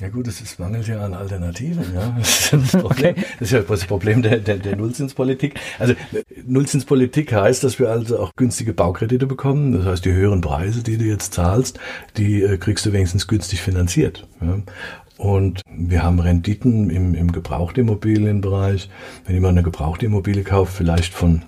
[0.00, 1.84] Ja gut, es ist mangelt ja an Alternativen.
[1.94, 2.16] Ja.
[2.18, 3.24] Das, ist das, Problem, okay.
[3.40, 5.58] das ja das Problem der, der, der Nullzinspolitik.
[5.78, 5.94] Also
[6.46, 9.72] Nullzinspolitik heißt, dass wir also auch günstige Baukredite bekommen.
[9.72, 11.80] Das heißt, die höheren Preise, die du jetzt zahlst,
[12.16, 14.28] die äh, kriegst du wenigstens günstig finanziert.
[14.40, 14.58] Ja.
[15.16, 18.88] Und wir haben Renditen im, im Gebrauchtimmobilienbereich.
[19.26, 21.42] Wenn jemand eine gebrauchte Immobilie kauft, vielleicht von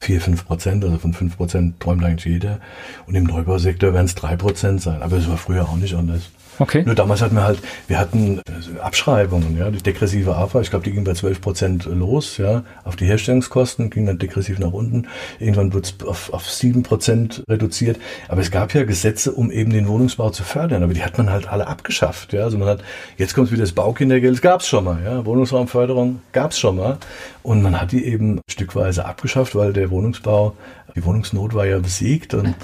[0.00, 2.60] 4, 5 Prozent, also von 5 Prozent träumt eigentlich jeder.
[3.06, 5.02] Und im Neubausektor werden es 3 Prozent sein.
[5.02, 6.30] Aber es war früher auch nicht anders.
[6.60, 6.82] Okay.
[6.84, 7.58] Nur damals hatten wir halt,
[7.88, 11.84] wir hatten äh, Abschreibungen, ja, die degressive AFA, ich glaube, die ging bei 12 Prozent
[11.86, 15.08] los, ja, auf die Herstellungskosten, ging dann degressiv nach unten.
[15.38, 17.98] Irgendwann wurde es auf, auf 7 Prozent reduziert.
[18.28, 21.30] Aber es gab ja Gesetze, um eben den Wohnungsbau zu fördern, aber die hat man
[21.30, 22.44] halt alle abgeschafft, ja.
[22.44, 22.84] Also man hat,
[23.16, 25.24] jetzt kommt wieder das Baukindergeld, das gab's schon mal, ja.
[25.24, 26.98] Wohnungsraumförderung gab's schon mal.
[27.42, 30.54] Und man hat die eben stückweise abgeschafft, weil der Wohnungsbau
[30.94, 32.54] die Wohnungsnot war ja besiegt und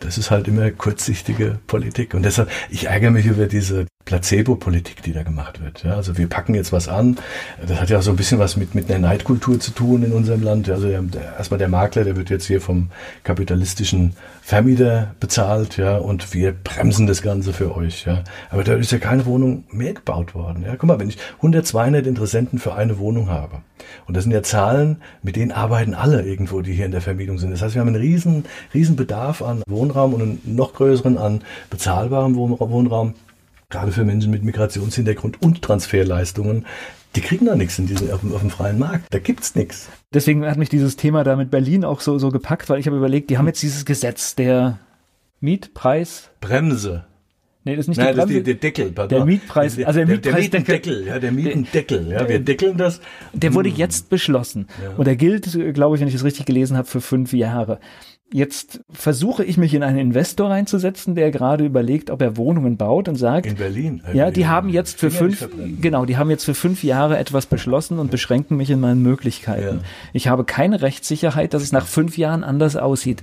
[0.00, 2.14] das ist halt immer kurzsichtige Politik.
[2.14, 5.82] Und deshalb, ich ärgere mich über diese Placebo-Politik, die da gemacht wird.
[5.82, 7.16] Ja, also wir packen jetzt was an.
[7.66, 10.12] Das hat ja auch so ein bisschen was mit, mit einer Neidkultur zu tun in
[10.12, 10.70] unserem Land.
[10.70, 12.90] Also der, der, erstmal der Makler, der wird jetzt hier vom
[13.24, 18.22] kapitalistischen Vermieter bezahlt, ja, und wir bremsen das Ganze für euch, ja.
[18.48, 20.62] Aber da ist ja keine Wohnung mehr gebaut worden.
[20.64, 23.62] Ja, guck mal, wenn ich 100, 200 Interessenten für eine Wohnung habe,
[24.06, 27.38] und das sind ja Zahlen, mit denen arbeiten alle irgendwo, die hier in der Vermietung
[27.38, 27.50] sind.
[27.50, 31.42] Das heißt, wir haben einen riesen, riesen Bedarf an Wohnraum und einen noch größeren an
[31.70, 33.14] bezahlbarem Wohnraum
[33.68, 36.66] gerade für Menschen mit Migrationshintergrund und Transferleistungen,
[37.14, 39.06] die kriegen da nichts in diesem, auf, auf dem freien Markt.
[39.10, 39.88] Da gibt's nichts.
[40.12, 42.96] Deswegen hat mich dieses Thema da mit Berlin auch so, so gepackt, weil ich habe
[42.96, 44.78] überlegt, die haben jetzt dieses Gesetz der
[45.40, 46.30] Mietpreis.
[46.40, 47.06] Bremse.
[47.64, 48.34] Nee, das ist nicht Nein, die Bremse.
[48.34, 48.92] Das ist der Deckel.
[48.92, 49.18] Pardon.
[49.18, 51.04] Der Mietpreis, also der, Mietpreisdeckel.
[51.04, 52.08] Der, der Mietendeckel.
[52.08, 53.00] Ja, wir deckeln das.
[53.32, 53.76] Der wurde hm.
[53.76, 54.68] jetzt beschlossen.
[54.82, 54.90] Ja.
[54.96, 57.80] Und der gilt, glaube ich, wenn ich es richtig gelesen habe, für fünf Jahre.
[58.32, 63.08] Jetzt versuche ich mich in einen Investor reinzusetzen, der gerade überlegt, ob er Wohnungen baut
[63.08, 63.46] und sagt.
[63.46, 64.02] In Berlin.
[64.12, 65.48] Ja, die haben jetzt für fünf,
[65.80, 69.76] genau, die haben jetzt für fünf Jahre etwas beschlossen und beschränken mich in meinen Möglichkeiten.
[69.76, 69.84] Ja.
[70.12, 73.22] Ich habe keine Rechtssicherheit, dass es nach fünf Jahren anders aussieht.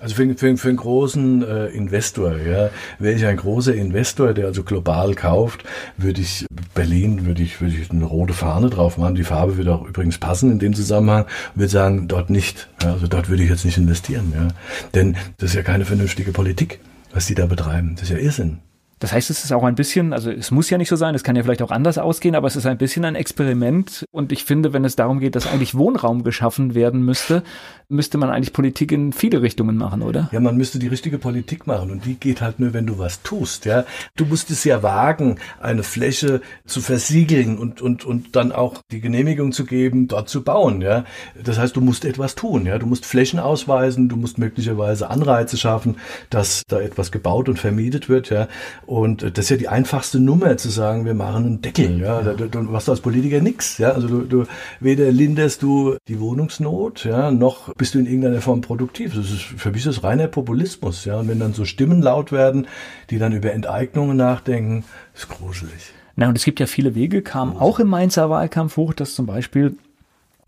[0.00, 2.70] Also für, für, für einen großen äh, Investor, ja,
[3.00, 5.64] wäre ich ein großer Investor, der also global kauft,
[5.96, 9.16] würde ich Berlin, würde ich, würde ich eine rote Fahne drauf machen.
[9.16, 11.26] Die Farbe würde auch übrigens passen in dem Zusammenhang.
[11.56, 12.68] Würde sagen, dort nicht.
[12.82, 14.48] Ja, also dort würde ich jetzt nicht investieren, ja.
[14.94, 16.78] Denn das ist ja keine vernünftige Politik,
[17.12, 17.94] was die da betreiben.
[17.96, 18.60] Das ist ja Irrsinn.
[18.98, 21.22] Das heißt, es ist auch ein bisschen, also es muss ja nicht so sein, es
[21.22, 24.04] kann ja vielleicht auch anders ausgehen, aber es ist ein bisschen ein Experiment.
[24.10, 27.42] Und ich finde, wenn es darum geht, dass eigentlich Wohnraum geschaffen werden müsste,
[27.88, 30.28] müsste man eigentlich Politik in viele Richtungen machen, oder?
[30.32, 33.22] Ja, man müsste die richtige Politik machen und die geht halt nur, wenn du was
[33.22, 33.84] tust, ja.
[34.16, 39.00] Du musst es ja wagen, eine Fläche zu versiegeln und, und, und dann auch die
[39.00, 41.04] Genehmigung zu geben, dort zu bauen, ja.
[41.42, 42.78] Das heißt, du musst etwas tun, ja.
[42.78, 45.96] Du musst Flächen ausweisen, du musst möglicherweise Anreize schaffen,
[46.28, 48.48] dass da etwas gebaut und vermietet wird, ja.
[48.88, 52.22] Und das ist ja die einfachste Nummer zu sagen, wir machen einen Deckel, ja.
[52.22, 53.90] Da, du machst als Politiker nichts, ja.
[53.90, 54.44] Also du, du
[54.80, 59.14] weder linderst du die Wohnungsnot, ja, noch bist du in irgendeiner Form produktiv.
[59.14, 61.04] Das ist für mich ist das reiner Populismus.
[61.04, 61.18] Ja?
[61.18, 62.66] Und wenn dann so Stimmen laut werden,
[63.10, 64.84] die dann über Enteignungen nachdenken,
[65.14, 65.92] ist gruselig.
[66.16, 69.26] Na, und es gibt ja viele Wege, kam auch im Mainzer Wahlkampf hoch, dass zum
[69.26, 69.76] Beispiel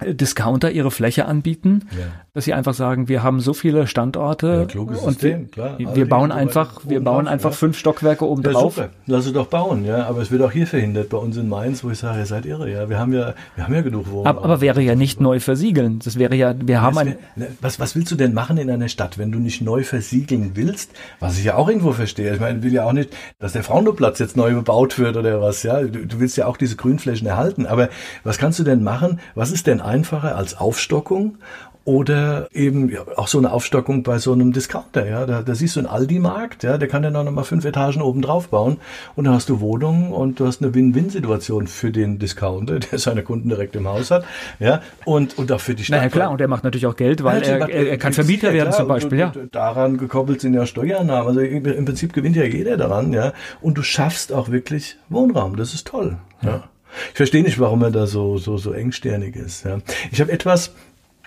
[0.06, 2.06] Discounter ihre Fläche anbieten, ja.
[2.34, 5.78] dass sie einfach sagen, wir haben so viele Standorte ja, und System, wir, klar.
[5.78, 7.56] wir bauen einfach, wir bauen drauf, einfach ja.
[7.56, 8.76] fünf Stockwerke oben ja, drauf.
[8.76, 8.90] Super.
[9.06, 10.06] Lass es doch bauen, ja.
[10.06, 12.46] Aber es wird auch hier verhindert bei uns in Mainz, wo ich sage, ihr seid
[12.46, 12.88] irre, ja.
[12.88, 14.26] Wir haben ja, wir haben ja genug Wohnungen.
[14.26, 16.00] Aber, aber wäre ja nicht neu versiegeln.
[16.04, 17.16] Das wäre ja, wir haben ein.
[17.36, 20.52] Ne, was, was willst du denn machen in einer Stadt, wenn du nicht neu versiegeln
[20.54, 20.92] willst?
[21.18, 22.34] Was ich ja auch irgendwo verstehe.
[22.34, 25.40] Ich meine, ich will ja auch nicht, dass der Frauenplatz jetzt neu bebaut wird oder
[25.40, 25.82] was, ja.
[25.82, 27.66] Du, du willst ja auch diese Grünflächen erhalten.
[27.66, 27.88] Aber
[28.24, 29.20] was kannst du denn machen?
[29.34, 31.38] Was ist denn einfacher als Aufstockung
[31.84, 35.26] oder eben ja, auch so eine Aufstockung bei so einem Discounter, ja.
[35.26, 38.22] Da, da siehst du einen Aldi-Markt, ja, der kann dann auch nochmal fünf Etagen oben
[38.22, 38.76] drauf bauen
[39.16, 43.22] und dann hast du Wohnungen und du hast eine Win-Win-Situation für den Discounter, der seine
[43.22, 44.24] Kunden direkt im Haus hat,
[44.58, 45.98] ja, und, und auch für die Stadt.
[45.98, 48.12] Na ja, klar, und der macht natürlich auch Geld, weil ja, er, er, er, kann
[48.12, 49.42] Vermieter ja, werden zum Beispiel, und, ja.
[49.42, 53.32] Und daran gekoppelt sind ja Steuernahmen, also im Prinzip gewinnt ja jeder daran, ja,
[53.62, 56.64] und du schaffst auch wirklich Wohnraum, das ist toll, ja.
[57.10, 59.64] Ich verstehe nicht, warum er da so, so, so engsternig ist.
[59.64, 59.78] Ja.
[60.10, 60.72] Ich habe etwas,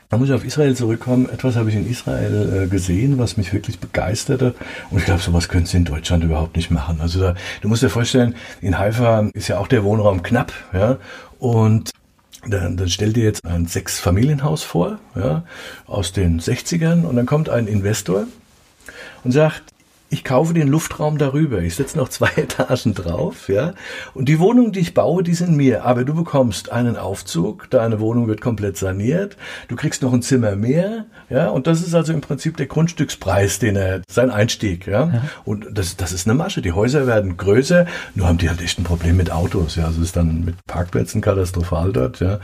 [0.09, 3.53] da muss ich auf Israel zurückkommen, etwas habe ich in Israel äh, gesehen, was mich
[3.53, 4.53] wirklich begeisterte.
[4.91, 7.01] Und ich glaube, sowas können sie in Deutschland überhaupt nicht machen.
[7.01, 10.97] Also da, du musst dir vorstellen, in Haifa ist ja auch der Wohnraum knapp, ja.
[11.39, 11.91] Und
[12.47, 15.43] dann, dann stell dir jetzt ein Sechs-Familienhaus vor, ja,
[15.88, 18.28] aus den 60ern, und dann kommt ein Investor
[19.24, 19.72] und sagt,
[20.14, 21.59] ich kaufe den Luftraum darüber.
[21.61, 23.74] Ich setze noch zwei Etagen drauf, ja.
[24.14, 25.86] Und die Wohnungen, die ich baue, die sind mir.
[25.86, 29.38] Aber du bekommst einen Aufzug, deine Wohnung wird komplett saniert,
[29.70, 31.49] du kriegst noch ein Zimmer mehr, ja.
[31.49, 35.07] Und das ist also im Prinzip der Grundstückspreis, den er, sein Einstieg, ja.
[35.07, 35.22] ja.
[35.45, 36.61] Und das, das ist eine Masche.
[36.61, 39.86] Die Häuser werden größer, nur haben die halt echt ein Problem mit Autos, ja.
[39.86, 42.39] Also es ist dann mit Parkplätzen katastrophal dort, ja.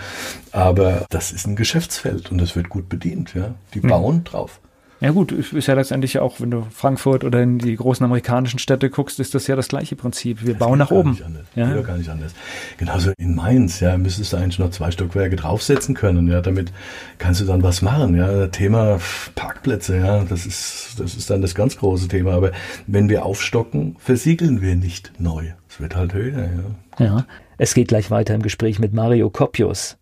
[0.52, 3.54] Aber das ist ein Geschäftsfeld und das wird gut bedient, ja.
[3.76, 3.90] Die hm.
[3.90, 4.60] bauen drauf.
[5.02, 8.90] Ja gut, ist ja letztendlich auch, wenn du Frankfurt oder in die großen amerikanischen Städte
[8.90, 10.44] guckst, ist das ja das gleiche Prinzip.
[10.44, 11.18] Wir das bauen nach oben.
[11.56, 11.74] Ja.
[11.74, 12.34] Geht gar nicht anders.
[12.78, 16.74] Genauso in Mainz, ja, müsstest du eigentlich noch zwei Stockwerke draufsetzen können, ja, damit
[17.18, 18.48] kannst du dann was machen, ja.
[18.48, 19.00] Thema
[19.36, 22.34] Parkplätze, ja, das ist, das ist dann das ganz große Thema.
[22.34, 22.52] Aber
[22.86, 25.46] wenn wir aufstocken, versiegeln wir nicht neu.
[25.70, 26.50] Es wird halt höher,
[27.00, 27.06] ja.
[27.06, 27.26] Ja.
[27.58, 29.99] Es geht gleich weiter im Gespräch mit Mario Kopius.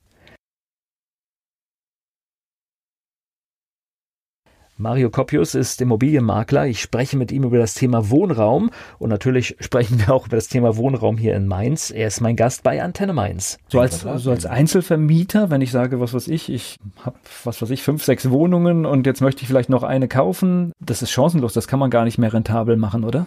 [4.80, 6.68] Mario Kopius ist Immobilienmakler.
[6.68, 8.70] Ich spreche mit ihm über das Thema Wohnraum
[9.00, 11.90] und natürlich sprechen wir auch über das Thema Wohnraum hier in Mainz.
[11.90, 13.58] Er ist mein Gast bei Antenne Mainz.
[13.70, 17.72] So als, so als Einzelvermieter, wenn ich sage, was weiß ich, ich habe, was weiß
[17.72, 21.54] ich, fünf, sechs Wohnungen und jetzt möchte ich vielleicht noch eine kaufen, das ist chancenlos,
[21.54, 23.26] das kann man gar nicht mehr rentabel machen, oder?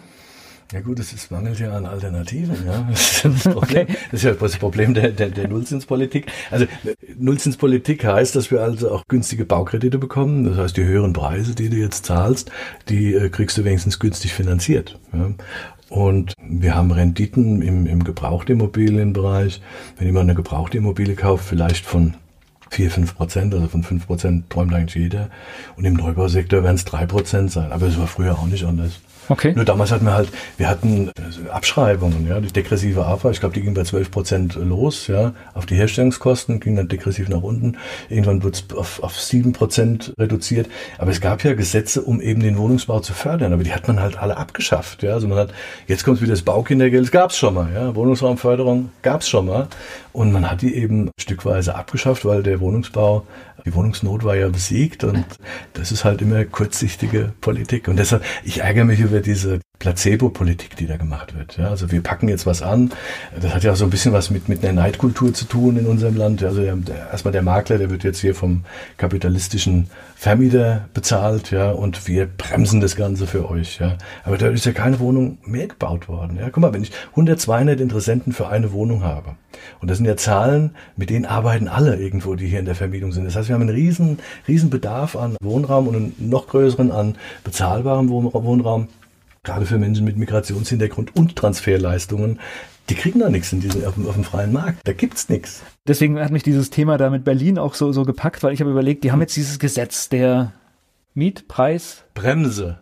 [0.71, 2.55] Ja gut, es ist, mangelt ja an Alternativen.
[2.65, 2.87] Ja.
[2.91, 3.87] Das, ist das, okay.
[3.87, 6.27] das ist ja das Problem der, der, der Nullzinspolitik.
[6.49, 6.65] Also
[7.17, 10.45] Nullzinspolitik heißt, dass wir also auch günstige Baukredite bekommen.
[10.45, 12.51] Das heißt, die höheren Preise, die du jetzt zahlst,
[12.87, 14.97] die äh, kriegst du wenigstens günstig finanziert.
[15.11, 15.31] Ja.
[15.89, 19.61] Und wir haben Renditen im, im Gebrauchtimmobilienbereich.
[19.97, 22.13] Wenn jemand eine gebrauchte Immobilie kauft, vielleicht von
[22.69, 25.29] 4, 5 Prozent, also von 5 Prozent träumt eigentlich jeder.
[25.75, 27.73] Und im Neubausektor werden es 3 Prozent sein.
[27.73, 29.01] Aber es war früher auch nicht anders.
[29.31, 29.53] Okay.
[29.55, 30.27] Nur damals hatten wir halt,
[30.57, 34.55] wir hatten äh, Abschreibungen, ja, die degressive AFA, ich glaube, die ging bei 12 Prozent
[34.55, 37.77] los, ja, auf die Herstellungskosten, ging dann degressiv nach unten.
[38.09, 40.69] Irgendwann wurde es auf, auf 7 Prozent reduziert.
[40.97, 44.01] Aber es gab ja Gesetze, um eben den Wohnungsbau zu fördern, aber die hat man
[44.01, 45.13] halt alle abgeschafft, ja.
[45.13, 45.53] Also man hat,
[45.87, 47.95] jetzt kommt wieder das Baukindergeld, das gab's schon mal, ja.
[47.95, 49.69] Wohnungsraumförderung gab's schon mal.
[50.13, 53.25] Und man hat die eben stückweise abgeschafft, weil der Wohnungsbau
[53.65, 55.23] die Wohnungsnot war ja besiegt und
[55.73, 57.87] das ist halt immer kurzsichtige Politik.
[57.87, 61.57] Und deshalb, ich ärgere mich über diese Placebo-Politik, die da gemacht wird.
[61.57, 62.91] Ja, also wir packen jetzt was an.
[63.39, 65.87] Das hat ja auch so ein bisschen was mit, mit einer Neidkultur zu tun in
[65.87, 66.43] unserem Land.
[66.43, 68.63] Also der, der, erstmal der Makler, der wird jetzt hier vom
[68.97, 73.97] kapitalistischen Vermieter bezahlt, ja, und wir bremsen das Ganze für euch, ja.
[74.23, 76.37] Aber da ist ja keine Wohnung mehr gebaut worden.
[76.39, 79.35] Ja, guck mal, wenn ich 100, 200 Interessenten für eine Wohnung habe,
[79.79, 83.11] und das sind ja Zahlen, mit denen arbeiten alle irgendwo, die hier in der Vermietung
[83.13, 83.25] sind.
[83.25, 87.15] Das heißt, wir haben einen riesen, riesen Bedarf an Wohnraum und einen noch größeren an
[87.43, 88.89] bezahlbarem Wohnraum
[89.43, 92.39] gerade für Menschen mit Migrationshintergrund und Transferleistungen,
[92.89, 94.79] die kriegen da nichts in diesem, auf, dem, auf dem freien Markt.
[94.83, 95.63] Da gibt's nichts.
[95.87, 98.71] Deswegen hat mich dieses Thema da mit Berlin auch so, so gepackt, weil ich habe
[98.71, 100.53] überlegt, die haben jetzt dieses Gesetz der
[101.13, 102.03] Mietpreis.
[102.13, 102.79] Bremse.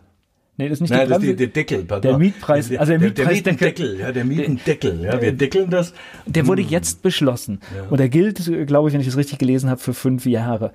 [0.56, 1.84] Nee, das ist nicht Nein, das ist der Deckel.
[1.84, 2.10] Pardon.
[2.10, 5.94] Der Mietpreis, der, also der, Mietpreis der Mietendeckel, ja, der Mietendeckel, ja, wir deckeln das.
[6.26, 7.84] Der wurde jetzt beschlossen ja.
[7.88, 10.72] und der gilt, glaube ich, wenn ich es richtig gelesen habe, für fünf Jahre.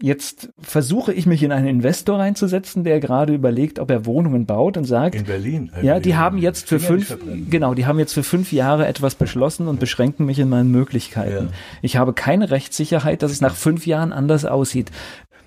[0.00, 4.76] Jetzt versuche ich mich in einen Investor reinzusetzen, der gerade überlegt, ob er Wohnungen baut
[4.76, 5.14] und sagt.
[5.14, 5.72] In Berlin.
[5.80, 7.16] Ja, die haben jetzt für fünf,
[7.48, 11.46] genau, die haben jetzt für fünf Jahre etwas beschlossen und beschränken mich in meinen Möglichkeiten.
[11.46, 11.52] Ja.
[11.80, 14.90] Ich habe keine Rechtssicherheit, dass es nach fünf Jahren anders aussieht.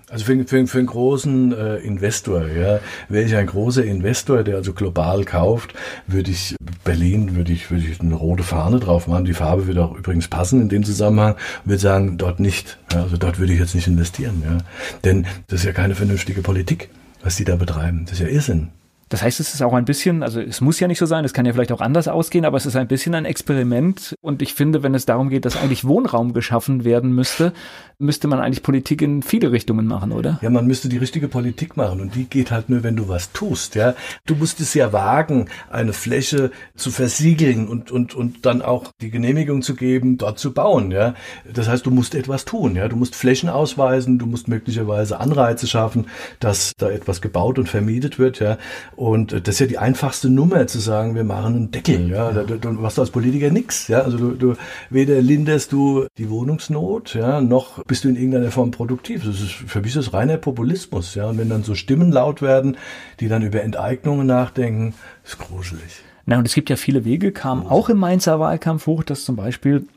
[0.10, 2.80] Also für, für, für einen großen äh, Investor, ja,
[3.10, 5.74] wäre ich ein großer Investor, der also global kauft,
[6.08, 9.26] würde ich Berlin, würde ich, würde ich eine rote Fahne drauf machen.
[9.26, 11.36] Die Farbe würde auch übrigens passen in dem Zusammenhang.
[11.66, 12.80] Würde sagen, dort nicht.
[12.92, 14.58] Ja, also dort würde ich jetzt nicht investieren, ja.
[15.04, 16.90] Denn das ist ja keine vernünftige Politik,
[17.22, 18.06] was die da betreiben.
[18.06, 18.70] Das ist ja Irrsinn.
[19.10, 21.34] Das heißt, es ist auch ein bisschen, also es muss ja nicht so sein, es
[21.34, 24.16] kann ja vielleicht auch anders ausgehen, aber es ist ein bisschen ein Experiment.
[24.22, 27.54] Und ich finde, wenn es darum geht, dass eigentlich Wohnraum geschaffen werden müsste,
[27.98, 30.40] müsste man eigentlich Politik in viele Richtungen machen, oder?
[30.42, 33.34] Ja, man müsste die richtige Politik machen und die geht halt nur, wenn du was
[33.34, 33.94] tust, ja.
[34.26, 39.10] Du musst es ja wagen, eine Fläche zu versiegeln und, und, und dann auch die
[39.10, 41.14] Genehmigung zu geben, dort zu bauen, ja.
[41.52, 42.88] Das heißt, du musst etwas tun, ja.
[42.88, 46.08] Du musst Flächen ausweisen, du musst möglicherweise Anreize schaffen,
[46.40, 48.58] dass da etwas gebaut und vermietet wird, ja.
[49.00, 52.34] Und das ist ja die einfachste Nummer zu sagen, wir machen einen Deckel, ja.
[52.34, 54.02] Da, du machst als Politiker nichts, ja.
[54.02, 54.56] Also du, du
[54.90, 59.24] weder linderst du die Wohnungsnot, ja, noch bist du in irgendeiner Form produktiv.
[59.24, 61.16] Das ist für mich das reiner Populismus.
[61.16, 61.30] Ja?
[61.30, 62.76] Und wenn dann so Stimmen laut werden,
[63.22, 64.94] die dann über Enteignungen nachdenken,
[65.24, 66.02] ist gruselig.
[66.26, 69.38] Na, und es gibt ja viele Wege, kam auch im Mainzer Wahlkampf hoch, dass zum
[69.38, 69.88] Beispiel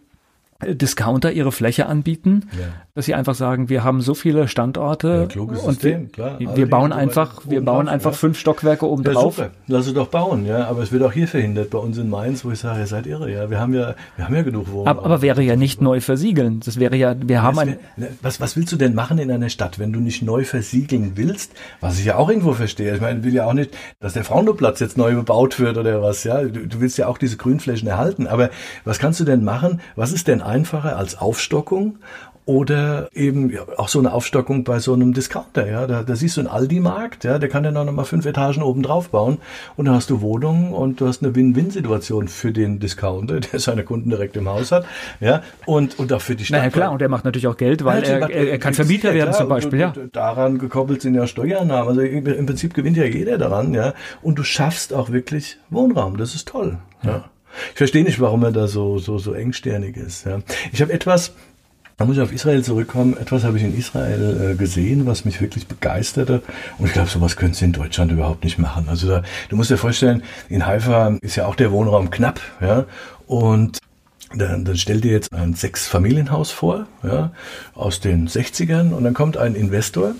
[0.66, 2.66] Discounter ihre Fläche anbieten, ja.
[2.94, 6.66] dass sie einfach sagen, wir haben so viele Standorte ja, und System, wir, wir also
[6.66, 8.16] bauen einfach, wir bauen drauf, einfach ja.
[8.16, 9.42] fünf Stockwerke oben drauf.
[9.66, 10.66] Lass es doch bauen, ja.
[10.66, 13.06] Aber es wird auch hier verhindert bei uns in Mainz, wo ich sage, ihr seid
[13.06, 13.50] irre, ja.
[13.50, 14.88] Wir haben ja, wir haben ja genug Wohnungen.
[14.88, 16.60] Aber, aber wäre ja nicht neu versiegeln.
[16.64, 17.76] Das wäre ja, wir haben ein.
[17.96, 21.12] Ne, was, was willst du denn machen in einer Stadt, wenn du nicht neu versiegeln
[21.16, 21.52] willst?
[21.80, 22.94] Was ich ja auch irgendwo verstehe.
[22.94, 26.02] Ich meine, ich will ja auch nicht, dass der Frauenplatz jetzt neu bebaut wird oder
[26.02, 26.42] was, ja.
[26.42, 28.26] Du, du willst ja auch diese Grünflächen erhalten.
[28.26, 28.50] Aber
[28.84, 29.80] was kannst du denn machen?
[29.96, 31.98] Was ist denn einfacher als Aufstockung
[32.44, 35.68] oder eben ja, auch so eine Aufstockung bei so einem Discounter.
[35.68, 38.26] Ja, da, da siehst du einen Aldi-Markt, ja, der kann dann auch noch mal fünf
[38.26, 39.38] Etagen oben drauf bauen
[39.76, 43.84] und dann hast du Wohnungen und du hast eine Win-Win-Situation für den Discounter, der seine
[43.84, 44.86] Kunden direkt im Haus hat,
[45.20, 46.58] ja, und und auch für die Stadt.
[46.58, 48.74] Na ja, klar, und der macht natürlich auch Geld, weil ja, er, er, er, kann
[48.74, 49.78] Vermieter ja, werden klar, zum Beispiel.
[49.78, 49.92] Ja.
[50.12, 51.88] Daran gekoppelt sind ja Steuernahmen.
[51.88, 56.16] Also im Prinzip gewinnt ja jeder daran, ja, und du schaffst auch wirklich Wohnraum.
[56.16, 56.78] Das ist toll.
[57.04, 57.24] ja.
[57.72, 60.26] Ich verstehe nicht, warum er da so, so, so engsternig ist.
[60.26, 60.40] Ja.
[60.72, 61.32] Ich habe etwas,
[61.96, 63.16] da muss ich auf Israel zurückkommen.
[63.16, 66.42] Etwas habe ich in Israel äh, gesehen, was mich wirklich begeisterte.
[66.78, 68.86] Und ich glaube, sowas können sie in Deutschland überhaupt nicht machen.
[68.88, 72.86] Also da, du musst dir vorstellen, in Haifa ist ja auch der Wohnraum knapp, ja.
[73.26, 73.78] Und
[74.34, 77.32] dann, dann stell dir jetzt ein Sechs-Familienhaus vor, ja,
[77.74, 78.92] aus den 60ern.
[78.92, 80.14] Und dann kommt ein Investor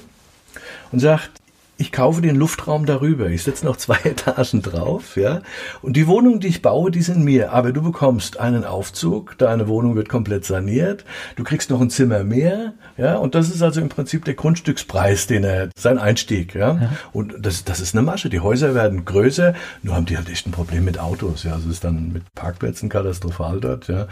[0.93, 1.42] und sagt,
[1.83, 3.29] ich kaufe den Luftraum darüber.
[3.29, 5.43] Ich setze noch zwei Etagen drauf, ja.
[5.83, 7.53] Und die Wohnungen, die ich baue, die sind mir.
[7.53, 11.05] Aber du bekommst einen Aufzug, deine Wohnung wird komplett saniert,
[11.35, 13.17] du kriegst noch ein Zimmer mehr, ja.
[13.17, 16.75] Und das ist also im Prinzip der Grundstückspreis, den er, sein Einstieg, ja.
[16.75, 16.91] ja.
[17.13, 18.31] Und das, das ist eine Masche.
[18.31, 21.55] Die Häuser werden größer, nur haben die halt echt ein Problem mit Autos, ja.
[21.55, 24.07] Also es ist dann mit Parkplätzen katastrophal dort, ja.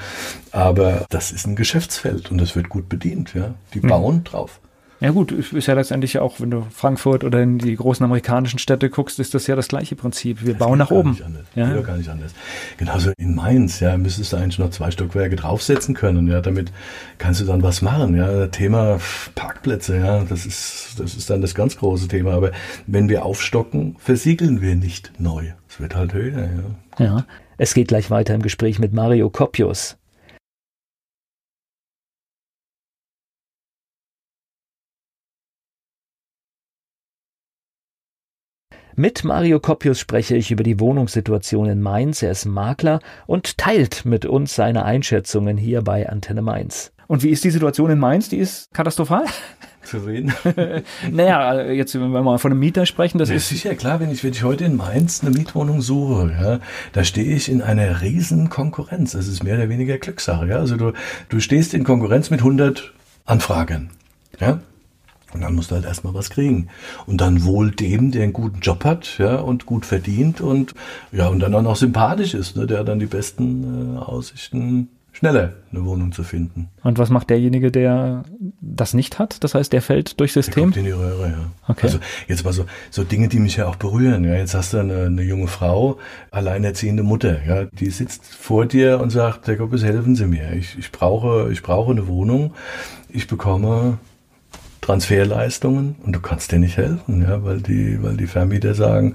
[0.50, 3.54] Aber das ist ein Geschäftsfeld und das wird gut bedient, ja.
[3.74, 3.88] Die hm.
[3.88, 4.24] bauen mhm.
[4.24, 4.60] drauf.
[5.00, 8.90] Ja gut, ist ja letztendlich auch, wenn du Frankfurt oder in die großen amerikanischen Städte
[8.90, 10.44] guckst, ist das ja das gleiche Prinzip.
[10.44, 11.18] Wir das bauen nach oben.
[11.54, 11.72] Ja.
[11.72, 12.34] Geht gar nicht anders.
[12.76, 16.70] Genauso in Mainz, ja, müsstest du eigentlich noch zwei Stockwerke draufsetzen können, ja, damit
[17.16, 18.48] kannst du dann was machen, ja.
[18.48, 18.98] Thema
[19.34, 22.32] Parkplätze, ja, das ist, das ist dann das ganz große Thema.
[22.32, 22.52] Aber
[22.86, 25.52] wenn wir aufstocken, versiegeln wir nicht neu.
[25.68, 26.48] Es wird halt höher,
[26.98, 27.04] ja.
[27.04, 27.26] Ja.
[27.56, 29.96] Es geht gleich weiter im Gespräch mit Mario Kopius.
[39.00, 42.22] Mit Mario Koppius spreche ich über die Wohnungssituation in Mainz.
[42.22, 46.92] Er ist Makler und teilt mit uns seine Einschätzungen hier bei Antenne Mainz.
[47.06, 48.28] Und wie ist die Situation in Mainz?
[48.28, 49.24] Die ist katastrophal?
[49.80, 50.34] Für wen?
[51.10, 53.48] naja, jetzt, wenn wir mal von einem Mieter sprechen, das ja, ist.
[53.48, 56.58] Sicher, klar, wenn ich, wenn ich heute in Mainz eine Mietwohnung suche, ja,
[56.92, 59.12] da stehe ich in einer riesen Konkurrenz.
[59.12, 60.56] Das ist mehr oder weniger Glückssache, ja.
[60.56, 60.92] Also du,
[61.30, 62.92] du stehst in Konkurrenz mit 100
[63.24, 63.92] Anfragen,
[64.38, 64.60] ja.
[65.32, 66.68] Und dann musst du halt erstmal was kriegen.
[67.06, 70.74] Und dann wohl dem, der einen guten Job hat, ja, und gut verdient und,
[71.12, 74.88] ja, und dann auch noch sympathisch ist, ne, der hat dann die besten äh, Aussichten,
[75.12, 76.68] schneller eine Wohnung zu finden.
[76.82, 78.24] Und was macht derjenige, der
[78.60, 79.42] das nicht hat?
[79.44, 80.54] Das heißt, der fällt durch System?
[80.54, 81.50] Der kommt in die Röhre, ja.
[81.68, 81.86] Okay.
[81.86, 84.24] Also jetzt mal so, so Dinge, die mich ja auch berühren.
[84.24, 85.98] Ja, jetzt hast du eine, eine junge Frau,
[86.30, 90.52] alleinerziehende Mutter, ja, die sitzt vor dir und sagt, Herr Goppes, helfen Sie mir.
[90.52, 92.54] Ich, ich brauche, ich brauche eine Wohnung.
[93.08, 93.98] Ich bekomme
[94.80, 99.14] Transferleistungen und du kannst dir nicht helfen, ja, weil die, weil die Vermieter sagen,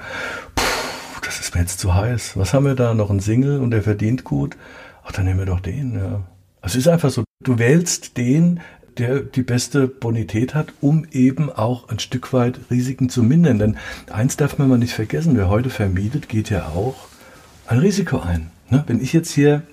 [1.23, 2.37] das ist mir jetzt zu heiß.
[2.37, 2.93] Was haben wir da?
[2.93, 4.57] Noch ein Single und der verdient gut?
[5.03, 6.21] Ach, dann nehmen wir doch den, ja.
[6.61, 8.59] Es ist einfach so, du wählst den,
[8.97, 13.59] der die beste Bonität hat, um eben auch ein Stück weit Risiken zu mindern.
[13.59, 13.77] Denn
[14.11, 16.95] eins darf man mal nicht vergessen, wer heute vermietet, geht ja auch
[17.67, 18.51] ein Risiko ein.
[18.69, 18.83] Ne?
[18.87, 19.63] Wenn ich jetzt hier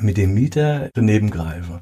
[0.00, 1.80] mit dem Mieter daneben greife,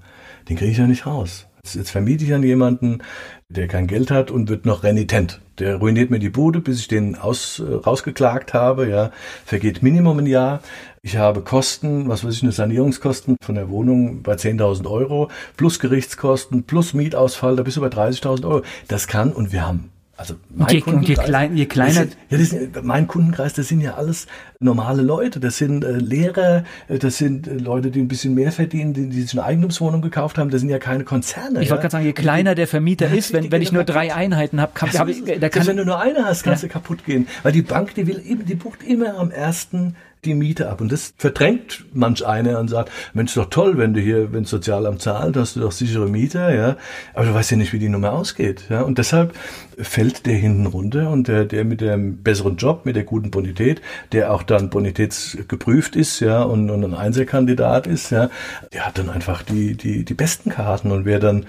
[0.49, 1.47] den kriege ich ja nicht raus.
[1.65, 3.03] Jetzt vermiete ich an jemanden,
[3.49, 5.41] der kein Geld hat und wird noch renitent.
[5.59, 8.89] Der ruiniert mir die Bude, bis ich den aus, äh, rausgeklagt habe.
[8.89, 9.11] Ja,
[9.45, 10.63] vergeht Minimum ein Jahr.
[11.03, 15.81] Ich habe Kosten, was weiß ich, eine Sanierungskosten von der Wohnung bei 10.000 Euro, plus
[15.81, 18.63] Gerichtskosten, plus Mietausfall, da bist du bei 30.000 Euro.
[18.89, 19.91] Das kann und wir haben
[20.21, 21.95] also mein je, je, klein, je kleiner.
[21.95, 24.27] Sind, ja, sind, mein Kundenkreis, das sind ja alles
[24.59, 25.41] normale Leute.
[25.41, 29.09] Das sind äh, Lehrer, äh, das sind äh, Leute, die ein bisschen mehr verdienen, die,
[29.09, 30.51] die sich eine Eigentumswohnung gekauft haben.
[30.51, 31.63] Das sind ja keine Konzerne.
[31.63, 34.15] Ich wollte gerade sagen, je kleiner der Vermieter ja, ist, wenn, wenn ich nur drei
[34.15, 36.69] Einheiten habe, kann, hab ich, da kann, wenn du nur eine hast, kannst ja.
[36.69, 37.27] du kaputt gehen.
[37.43, 40.81] Weil die Bank, die will eben, die bucht immer am ersten die Miete ab.
[40.81, 45.01] Und das verdrängt manch einer und sagt, Mensch, doch toll, wenn du hier, wenn Sozialamt
[45.01, 46.77] zahlt, hast du doch sichere Mieter, ja.
[47.15, 48.83] Aber du weißt ja nicht, wie die Nummer ausgeht, ja.
[48.83, 49.35] Und deshalb
[49.79, 53.81] fällt der hinten runter und der, der mit dem besseren Job, mit der guten Bonität,
[54.13, 58.31] der auch dann bonitätsgeprüft ist, ja, und, und ein Einzelkandidat ist, ja,
[58.73, 61.47] der hat dann einfach die, die, die besten Karten und wer dann,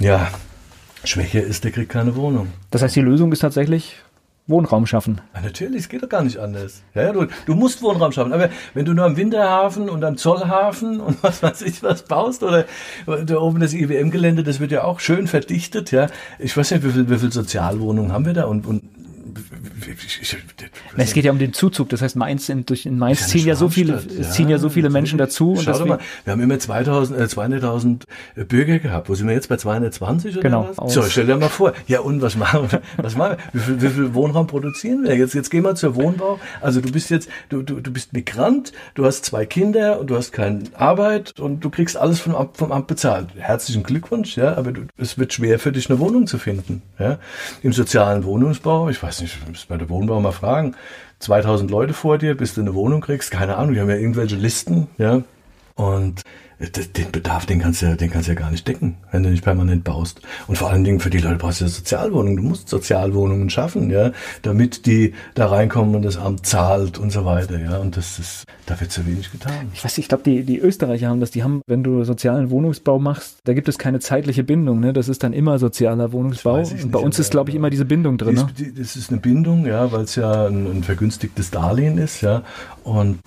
[0.00, 0.28] ja,
[1.04, 2.48] schwächer ist, der kriegt keine Wohnung.
[2.70, 3.96] Das heißt, die Lösung ist tatsächlich
[4.46, 5.22] Wohnraum schaffen.
[5.34, 6.82] Ja, natürlich, es geht doch gar nicht anders.
[6.94, 8.34] Ja, du, du musst Wohnraum schaffen.
[8.34, 12.42] Aber wenn du nur am Winterhafen und am Zollhafen und was weiß ich was baust
[12.42, 12.66] oder
[13.06, 15.92] da oben das IWM-Gelände, das wird ja auch schön verdichtet.
[15.92, 18.82] Ja, ich weiß nicht, wie viel, wie viel Sozialwohnungen haben wir da und, und
[20.96, 21.88] es geht ja um den Zuzug.
[21.88, 24.68] Das heißt, Mainz in, durch in Mainz ziehen ja so viele, ja, ziehen ja so
[24.68, 25.56] viele Menschen dazu.
[25.60, 28.02] Schau doch mal, wir haben immer 2000, äh, 200.000
[28.36, 29.08] äh, Bürger gehabt.
[29.08, 30.94] Wo sind wir jetzt bei 220 oder genau, was?
[30.94, 31.72] So, stell dir mal vor.
[31.86, 32.82] Ja, und was machen wir?
[32.96, 33.60] Was machen wir?
[33.60, 35.16] Wie viel, wie viel Wohnraum produzieren wir?
[35.16, 36.38] Jetzt, jetzt gehen wir zur Wohnbau.
[36.60, 40.16] Also du bist jetzt, du, du, du bist Migrant, du hast zwei Kinder und du
[40.16, 43.28] hast keine Arbeit und du kriegst alles vom Amt, vom Amt bezahlt.
[43.36, 47.18] Herzlichen Glückwunsch, ja, aber du, es wird schwer für dich eine Wohnung zu finden, ja.
[47.62, 49.38] Im sozialen Wohnungsbau, ich weiß nicht,
[49.68, 50.74] bei der Wohnbau mal fragen,
[51.20, 54.36] 2000 Leute vor dir, bis du eine Wohnung kriegst, keine Ahnung, die haben ja irgendwelche
[54.36, 55.22] Listen, ja.
[55.76, 56.22] Und
[56.70, 59.30] den Bedarf, den kannst du ja, den kannst du ja gar nicht decken, wenn du
[59.30, 60.20] nicht permanent baust.
[60.46, 62.36] Und vor allen Dingen für die Leute brauchst du ja Sozialwohnungen.
[62.36, 64.12] Du musst Sozialwohnungen schaffen, ja,
[64.42, 67.78] damit die da reinkommen und das Amt zahlt und so weiter, ja.
[67.78, 69.52] Und das ist, da wird zu wenig getan.
[69.72, 72.98] Ich weiß, ich glaube, die, die Österreicher haben das, die haben, wenn du sozialen Wohnungsbau
[72.98, 74.92] machst, da gibt es keine zeitliche Bindung, ne?
[74.92, 76.58] Das ist dann immer sozialer Wohnungsbau.
[76.58, 78.34] Und bei uns ist, glaube ich, immer diese Bindung drin.
[78.34, 78.46] Ne?
[78.76, 82.42] Das ist eine Bindung, ja, weil es ja ein, ein vergünstigtes Darlehen ist, ja.
[82.82, 83.18] Und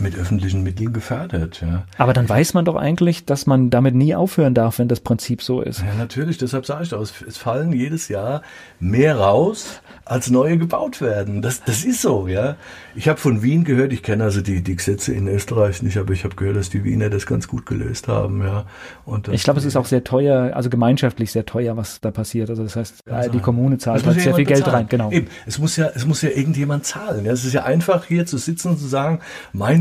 [0.00, 1.62] mit öffentlichen Mitteln gefördert.
[1.62, 1.84] Ja.
[1.98, 5.42] Aber dann weiß man doch eigentlich, dass man damit nie aufhören darf, wenn das Prinzip
[5.42, 5.80] so ist.
[5.80, 8.42] Ja, natürlich, deshalb sage ich doch, es fallen jedes Jahr
[8.78, 11.42] mehr raus, als neue gebaut werden.
[11.42, 12.56] Das, das ist so, ja.
[12.94, 16.12] Ich habe von Wien gehört, ich kenne also die, die Gesetze in Österreich nicht, aber
[16.12, 18.66] ich habe gehört, dass die Wiener das ganz gut gelöst haben, ja.
[19.04, 22.50] Und ich glaube, es ist auch sehr teuer, also gemeinschaftlich sehr teuer, was da passiert.
[22.50, 25.10] Also das heißt, ja, die Kommune zahlt halt sehr viel Geld rein, genau.
[25.10, 27.24] Eben, es muss ja, es muss ja irgendjemand zahlen.
[27.24, 27.32] Ja.
[27.32, 29.20] Es ist ja einfach hier zu sitzen und zu sagen,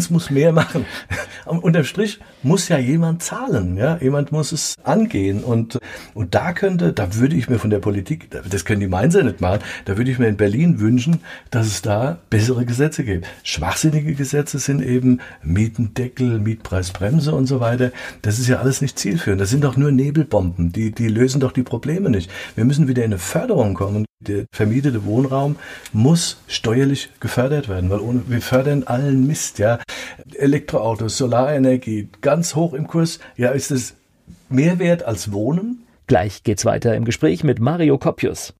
[0.05, 0.85] meins muss mehr machen.
[1.45, 3.97] Unterm Strich muss ja jemand zahlen, ja.
[3.97, 5.79] Jemand muss es angehen und,
[6.13, 9.41] und da könnte, da würde ich mir von der Politik, das können die Mainzer nicht
[9.41, 11.19] machen, da würde ich ich mir in Berlin wünschen,
[11.51, 13.27] dass es da bessere Gesetze gibt.
[13.43, 17.91] Schwachsinnige Gesetze sind eben Mietendeckel, Mietpreisbremse und so weiter.
[18.21, 19.41] Das ist ja alles nicht zielführend.
[19.41, 20.71] Das sind doch nur Nebelbomben.
[20.71, 22.31] Die, die lösen doch die Probleme nicht.
[22.55, 24.05] Wir müssen wieder in eine Förderung kommen.
[24.27, 25.55] Der vermietete Wohnraum
[25.93, 29.79] muss steuerlich gefördert werden, weil ohne, wir fördern allen Mist, ja.
[30.33, 33.19] Elektroautos, Solarenergie, ganz hoch im Kurs.
[33.37, 33.95] Ja, ist es
[34.49, 35.83] mehr wert als Wohnen?
[36.07, 38.53] Gleich geht's weiter im Gespräch mit Mario Koppius.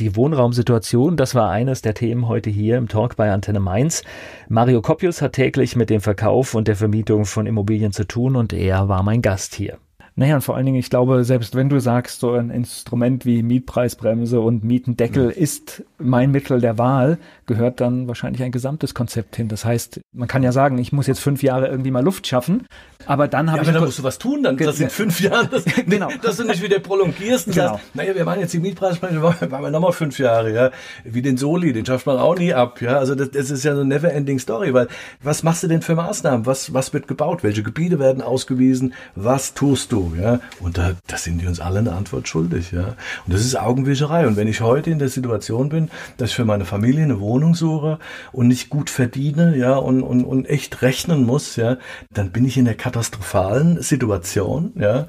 [0.00, 4.02] Die Wohnraumsituation, das war eines der Themen heute hier im Talk bei Antenne Mainz.
[4.48, 8.52] Mario Koppius hat täglich mit dem Verkauf und der Vermietung von Immobilien zu tun und
[8.52, 9.78] er war mein Gast hier.
[10.16, 13.42] Naja, und vor allen Dingen, ich glaube, selbst wenn du sagst, so ein Instrument wie
[13.42, 15.30] Mietpreisbremse und Mietendeckel ja.
[15.30, 19.48] ist mein Mittel der Wahl, gehört dann wahrscheinlich ein gesamtes Konzept hin.
[19.48, 22.68] Das heißt, man kann ja sagen, ich muss jetzt fünf Jahre irgendwie mal Luft schaffen,
[23.06, 23.68] aber dann habe ja, ich.
[23.70, 26.08] Aber dann musst du was tun, dann das in fünf Jahren, das, genau.
[26.22, 27.72] dass du nicht wieder prolongierst und genau.
[27.72, 30.70] sagst, naja, wir machen jetzt die Mietpreisbremse, machen wir nochmal fünf Jahre, ja.
[31.02, 32.98] Wie den Soli, den schafft man auch nie ab, ja.
[32.98, 34.86] Also das, das ist ja so eine never ending story, weil
[35.24, 36.46] was machst du denn für Maßnahmen?
[36.46, 37.42] Was, was wird gebaut?
[37.42, 38.94] Welche Gebiete werden ausgewiesen?
[39.16, 40.03] Was tust du?
[40.18, 40.40] Ja.
[40.60, 42.94] Und da, da sind die uns alle eine Antwort schuldig, ja.
[43.26, 44.26] Und das ist Augenwischerei.
[44.26, 47.54] Und wenn ich heute in der Situation bin, dass ich für meine Familie eine Wohnung
[47.54, 47.98] suche
[48.32, 51.76] und nicht gut verdiene, ja, und, und, und echt rechnen muss, ja,
[52.12, 55.06] dann bin ich in der katastrophalen Situation, ja,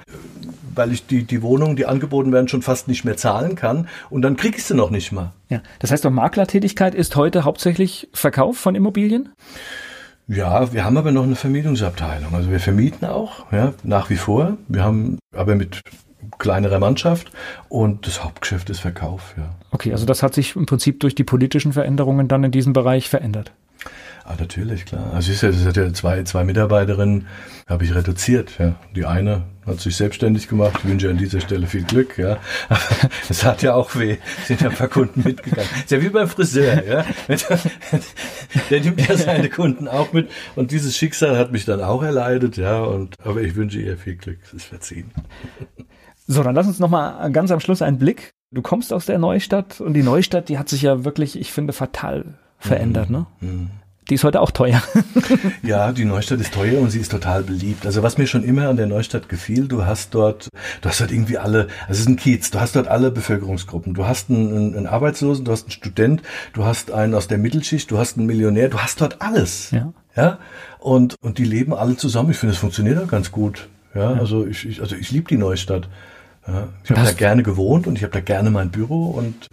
[0.75, 4.21] weil ich die, die Wohnungen, die angeboten werden, schon fast nicht mehr zahlen kann und
[4.21, 5.31] dann krieg ich sie noch nicht mal.
[5.49, 9.29] Ja, das heißt, doch Maklertätigkeit ist heute hauptsächlich Verkauf von Immobilien?
[10.27, 12.33] Ja, wir haben aber noch eine Vermietungsabteilung.
[12.33, 14.57] Also wir vermieten auch, ja, nach wie vor.
[14.67, 15.81] Wir haben aber mit
[16.39, 17.31] kleinerer Mannschaft
[17.69, 19.55] und das Hauptgeschäft ist Verkauf, ja.
[19.71, 23.09] Okay, also das hat sich im Prinzip durch die politischen Veränderungen dann in diesem Bereich
[23.09, 23.51] verändert.
[24.27, 25.13] Ah, natürlich, klar.
[25.13, 27.27] Also es hat ja zwei, zwei Mitarbeiterinnen,
[27.67, 28.57] habe ich reduziert.
[28.57, 28.73] Ja.
[28.95, 30.79] Die eine hat sich selbstständig gemacht.
[30.79, 32.17] Ich wünsche an dieser Stelle viel Glück.
[32.17, 32.39] Ja.
[32.69, 32.79] Aber
[33.29, 34.17] es hat ja auch weh.
[34.45, 35.69] Sind ja ein paar Kunden mitgegangen.
[35.77, 36.83] Ist ja wie beim Friseur.
[36.83, 37.05] Ja.
[38.71, 40.31] Der nimmt ja seine Kunden auch mit.
[40.55, 42.57] Und dieses Schicksal hat mich dann auch erleidet.
[42.57, 42.81] Ja.
[42.81, 44.39] Und, aber ich wünsche ihr viel Glück.
[44.43, 45.11] Es ist verziehen.
[46.25, 48.31] So, dann lass uns nochmal ganz am Schluss einen Blick.
[48.49, 51.73] Du kommst aus der Neustadt und die Neustadt, die hat sich ja wirklich, ich finde,
[51.73, 53.11] fatal verändert.
[53.11, 53.15] Mhm.
[53.15, 53.27] Ne?
[53.41, 53.69] Mhm
[54.09, 54.81] die ist heute auch teuer.
[55.63, 57.85] ja, die Neustadt ist teuer und sie ist total beliebt.
[57.85, 60.49] Also was mir schon immer an der Neustadt gefiel, du hast dort,
[60.81, 63.93] du hast dort irgendwie alle, also es ist ein Kiez, du hast dort alle Bevölkerungsgruppen.
[63.93, 66.21] Du hast einen, einen Arbeitslosen, du hast einen Student,
[66.53, 69.71] du hast einen aus der Mittelschicht, du hast einen Millionär, du hast dort alles.
[69.71, 69.91] Ja.
[70.15, 70.39] Ja.
[70.79, 72.31] Und, und die leben alle zusammen.
[72.31, 73.67] Ich finde, es funktioniert auch ganz gut.
[73.95, 74.19] Ja, ja.
[74.19, 75.89] also ich, ich also ich liebe die Neustadt.
[76.47, 76.67] Ja.
[76.83, 79.47] Ich habe da gerne gewohnt und ich habe da gerne mein Büro und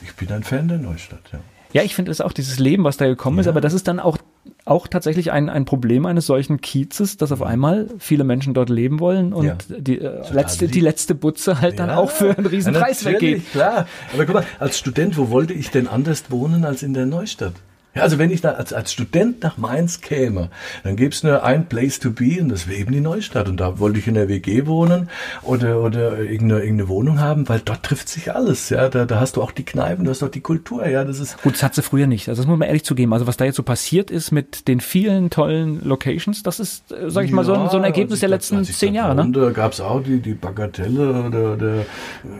[0.00, 1.40] ich bin ein Fan der Neustadt, ja.
[1.72, 3.42] Ja, ich finde es auch dieses Leben, was da gekommen ja.
[3.42, 4.18] ist, aber das ist dann auch
[4.64, 9.00] auch tatsächlich ein, ein Problem eines solchen Kiezes, dass auf einmal viele Menschen dort leben
[9.00, 9.56] wollen und ja.
[9.78, 13.50] die, äh, letzte, die letzte Butze halt dann auch für einen riesen Preis weggeht.
[13.52, 17.06] Klar, aber guck mal, als Student, wo wollte ich denn anders wohnen als in der
[17.06, 17.54] Neustadt?
[17.98, 20.50] Ja, also wenn ich da als, als Student nach Mainz käme,
[20.84, 23.48] dann gäbe es nur ein Place to be und das wäre eben die Neustadt.
[23.48, 25.08] Und da wollte ich in der WG wohnen
[25.42, 28.70] oder, oder irgendeine, irgendeine Wohnung haben, weil dort trifft sich alles.
[28.70, 30.86] Ja, da, da hast du auch die Kneipen, du hast auch die Kultur.
[30.86, 31.54] Ja, das ist gut.
[31.54, 32.28] Das hat sie früher nicht.
[32.28, 33.12] Also das muss man ehrlich zugeben.
[33.12, 37.10] Also was da jetzt so passiert ist mit den vielen tollen Locations, das ist, äh,
[37.10, 39.16] sag ich ja, mal, so ein, so ein Ergebnis der letzten zehn Jahre.
[39.16, 39.32] Ne?
[39.32, 41.84] Da gab es auch die, die Bagatelle oder, oder,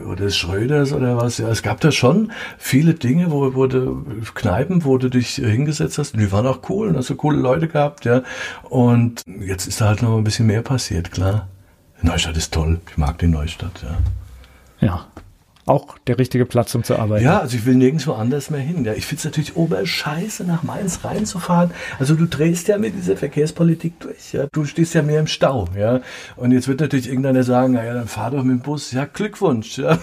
[0.09, 1.39] oder Schröders oder was.
[1.39, 3.67] Ja, es gab da schon viele Dinge, wo, wo
[4.35, 6.15] Kneipen, wo du dich hingesetzt hast.
[6.15, 8.23] Und die waren auch cool und hast so coole Leute gehabt, ja.
[8.65, 11.49] Und jetzt ist da halt noch ein bisschen mehr passiert, klar.
[12.03, 12.81] Neustadt ist toll.
[12.91, 14.87] Ich mag die Neustadt, ja.
[14.87, 15.07] Ja
[15.69, 17.25] auch der richtige Platz, um zu arbeiten.
[17.25, 18.85] Ja, also ich will nirgendwo anders mehr hin.
[18.85, 21.71] Ja, ich finde es natürlich oberscheiße, nach Mainz reinzufahren.
[21.99, 24.33] Also du drehst ja mit dieser Verkehrspolitik durch.
[24.33, 24.47] Ja?
[24.53, 25.69] Du stehst ja mehr im Stau.
[25.77, 26.01] Ja?
[26.37, 28.93] Und jetzt wird natürlich irgendeiner sagen, naja, dann fahr doch mit dem Bus.
[28.93, 29.79] Ja, Glückwunsch.
[29.79, 29.99] Ja?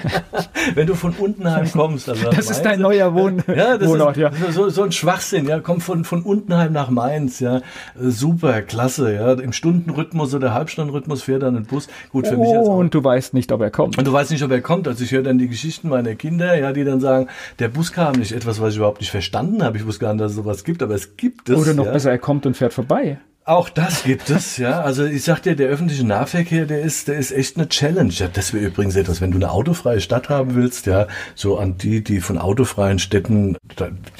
[0.74, 2.08] Wenn du von Untenheim kommst.
[2.08, 4.52] Also das Mainz, ist dein neuer Wohn ja, das Wohnort, ist ja.
[4.52, 5.46] So, so ein Schwachsinn.
[5.46, 7.40] Ja, komm von, von Untenheim nach Mainz.
[7.40, 7.62] Ja,
[7.98, 9.14] super, klasse.
[9.14, 11.88] Ja, im Stundenrhythmus oder Halbstundenrhythmus fährt dann ein Bus.
[12.12, 12.76] Gut für oh, mich auch.
[12.76, 13.98] Und du weißt nicht, ob er kommt.
[13.98, 14.86] Und du weißt nicht, ob er kommt.
[14.90, 17.28] Also ich höre dann die Geschichten meiner Kinder, ja, die dann sagen,
[17.58, 19.78] der Bus kam nicht, etwas, was ich überhaupt nicht verstanden habe.
[19.78, 21.56] Ich wusste gar nicht, dass es sowas gibt, aber es gibt es.
[21.56, 21.92] Oder noch ja.
[21.92, 23.18] besser, er kommt und fährt vorbei.
[23.44, 24.82] Auch das gibt es, ja.
[24.82, 28.12] Also ich sag dir, der öffentliche Nahverkehr, der ist, der ist echt eine Challenge.
[28.12, 31.76] Ja, das wäre übrigens etwas, wenn du eine autofreie Stadt haben willst, ja, so an
[31.78, 33.56] die, die von autofreien Städten,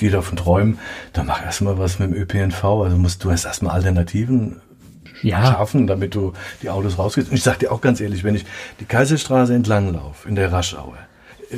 [0.00, 0.78] die davon träumen,
[1.12, 2.64] dann mach erstmal was mit dem ÖPNV.
[2.64, 4.62] Also musst du hast erstmal Alternativen
[5.22, 5.44] ja.
[5.46, 7.30] schaffen, damit du die Autos rausgehst.
[7.30, 8.44] Und ich sag dir auch ganz ehrlich, wenn ich
[8.80, 10.98] die Kaiserstraße entlang laufe, in der Raschauer,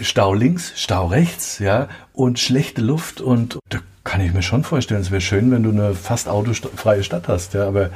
[0.00, 5.00] Stau links, Stau rechts, ja, und schlechte Luft und da kann ich mir schon vorstellen,
[5.00, 7.90] es wäre schön, wenn du eine fast autofreie Stadt hast, ja, aber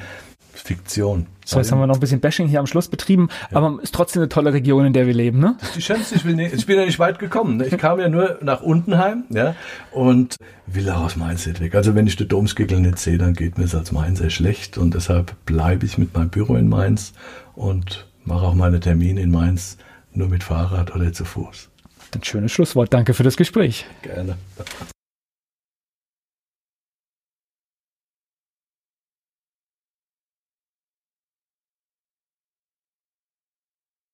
[0.67, 1.27] Fiktion.
[1.45, 3.59] So, jetzt haben wir noch ein bisschen Bashing hier am Schluss betrieben, ja.
[3.59, 5.55] aber ist trotzdem eine tolle Region, in der wir leben, ne?
[5.61, 6.15] Das ist die schönste.
[6.17, 7.59] Ich, nicht, ich bin ja nicht weit gekommen.
[7.59, 7.67] Ne?
[7.67, 9.55] Ich kam ja nur nach Untenheim, ja,
[9.93, 10.37] und
[10.67, 11.75] will auch aus Mainz nicht weg.
[11.77, 14.95] Also wenn ich den Domskickel nicht sehe, dann geht mir es als Mainzer schlecht und
[14.95, 17.13] deshalb bleibe ich mit meinem Büro in Mainz
[17.55, 19.79] und mache auch meine Termine in Mainz
[20.13, 21.69] nur mit Fahrrad oder zu Fuß.
[22.15, 22.93] Ein schönes Schlusswort.
[22.93, 23.87] Danke für das Gespräch.
[24.03, 24.37] Gerne.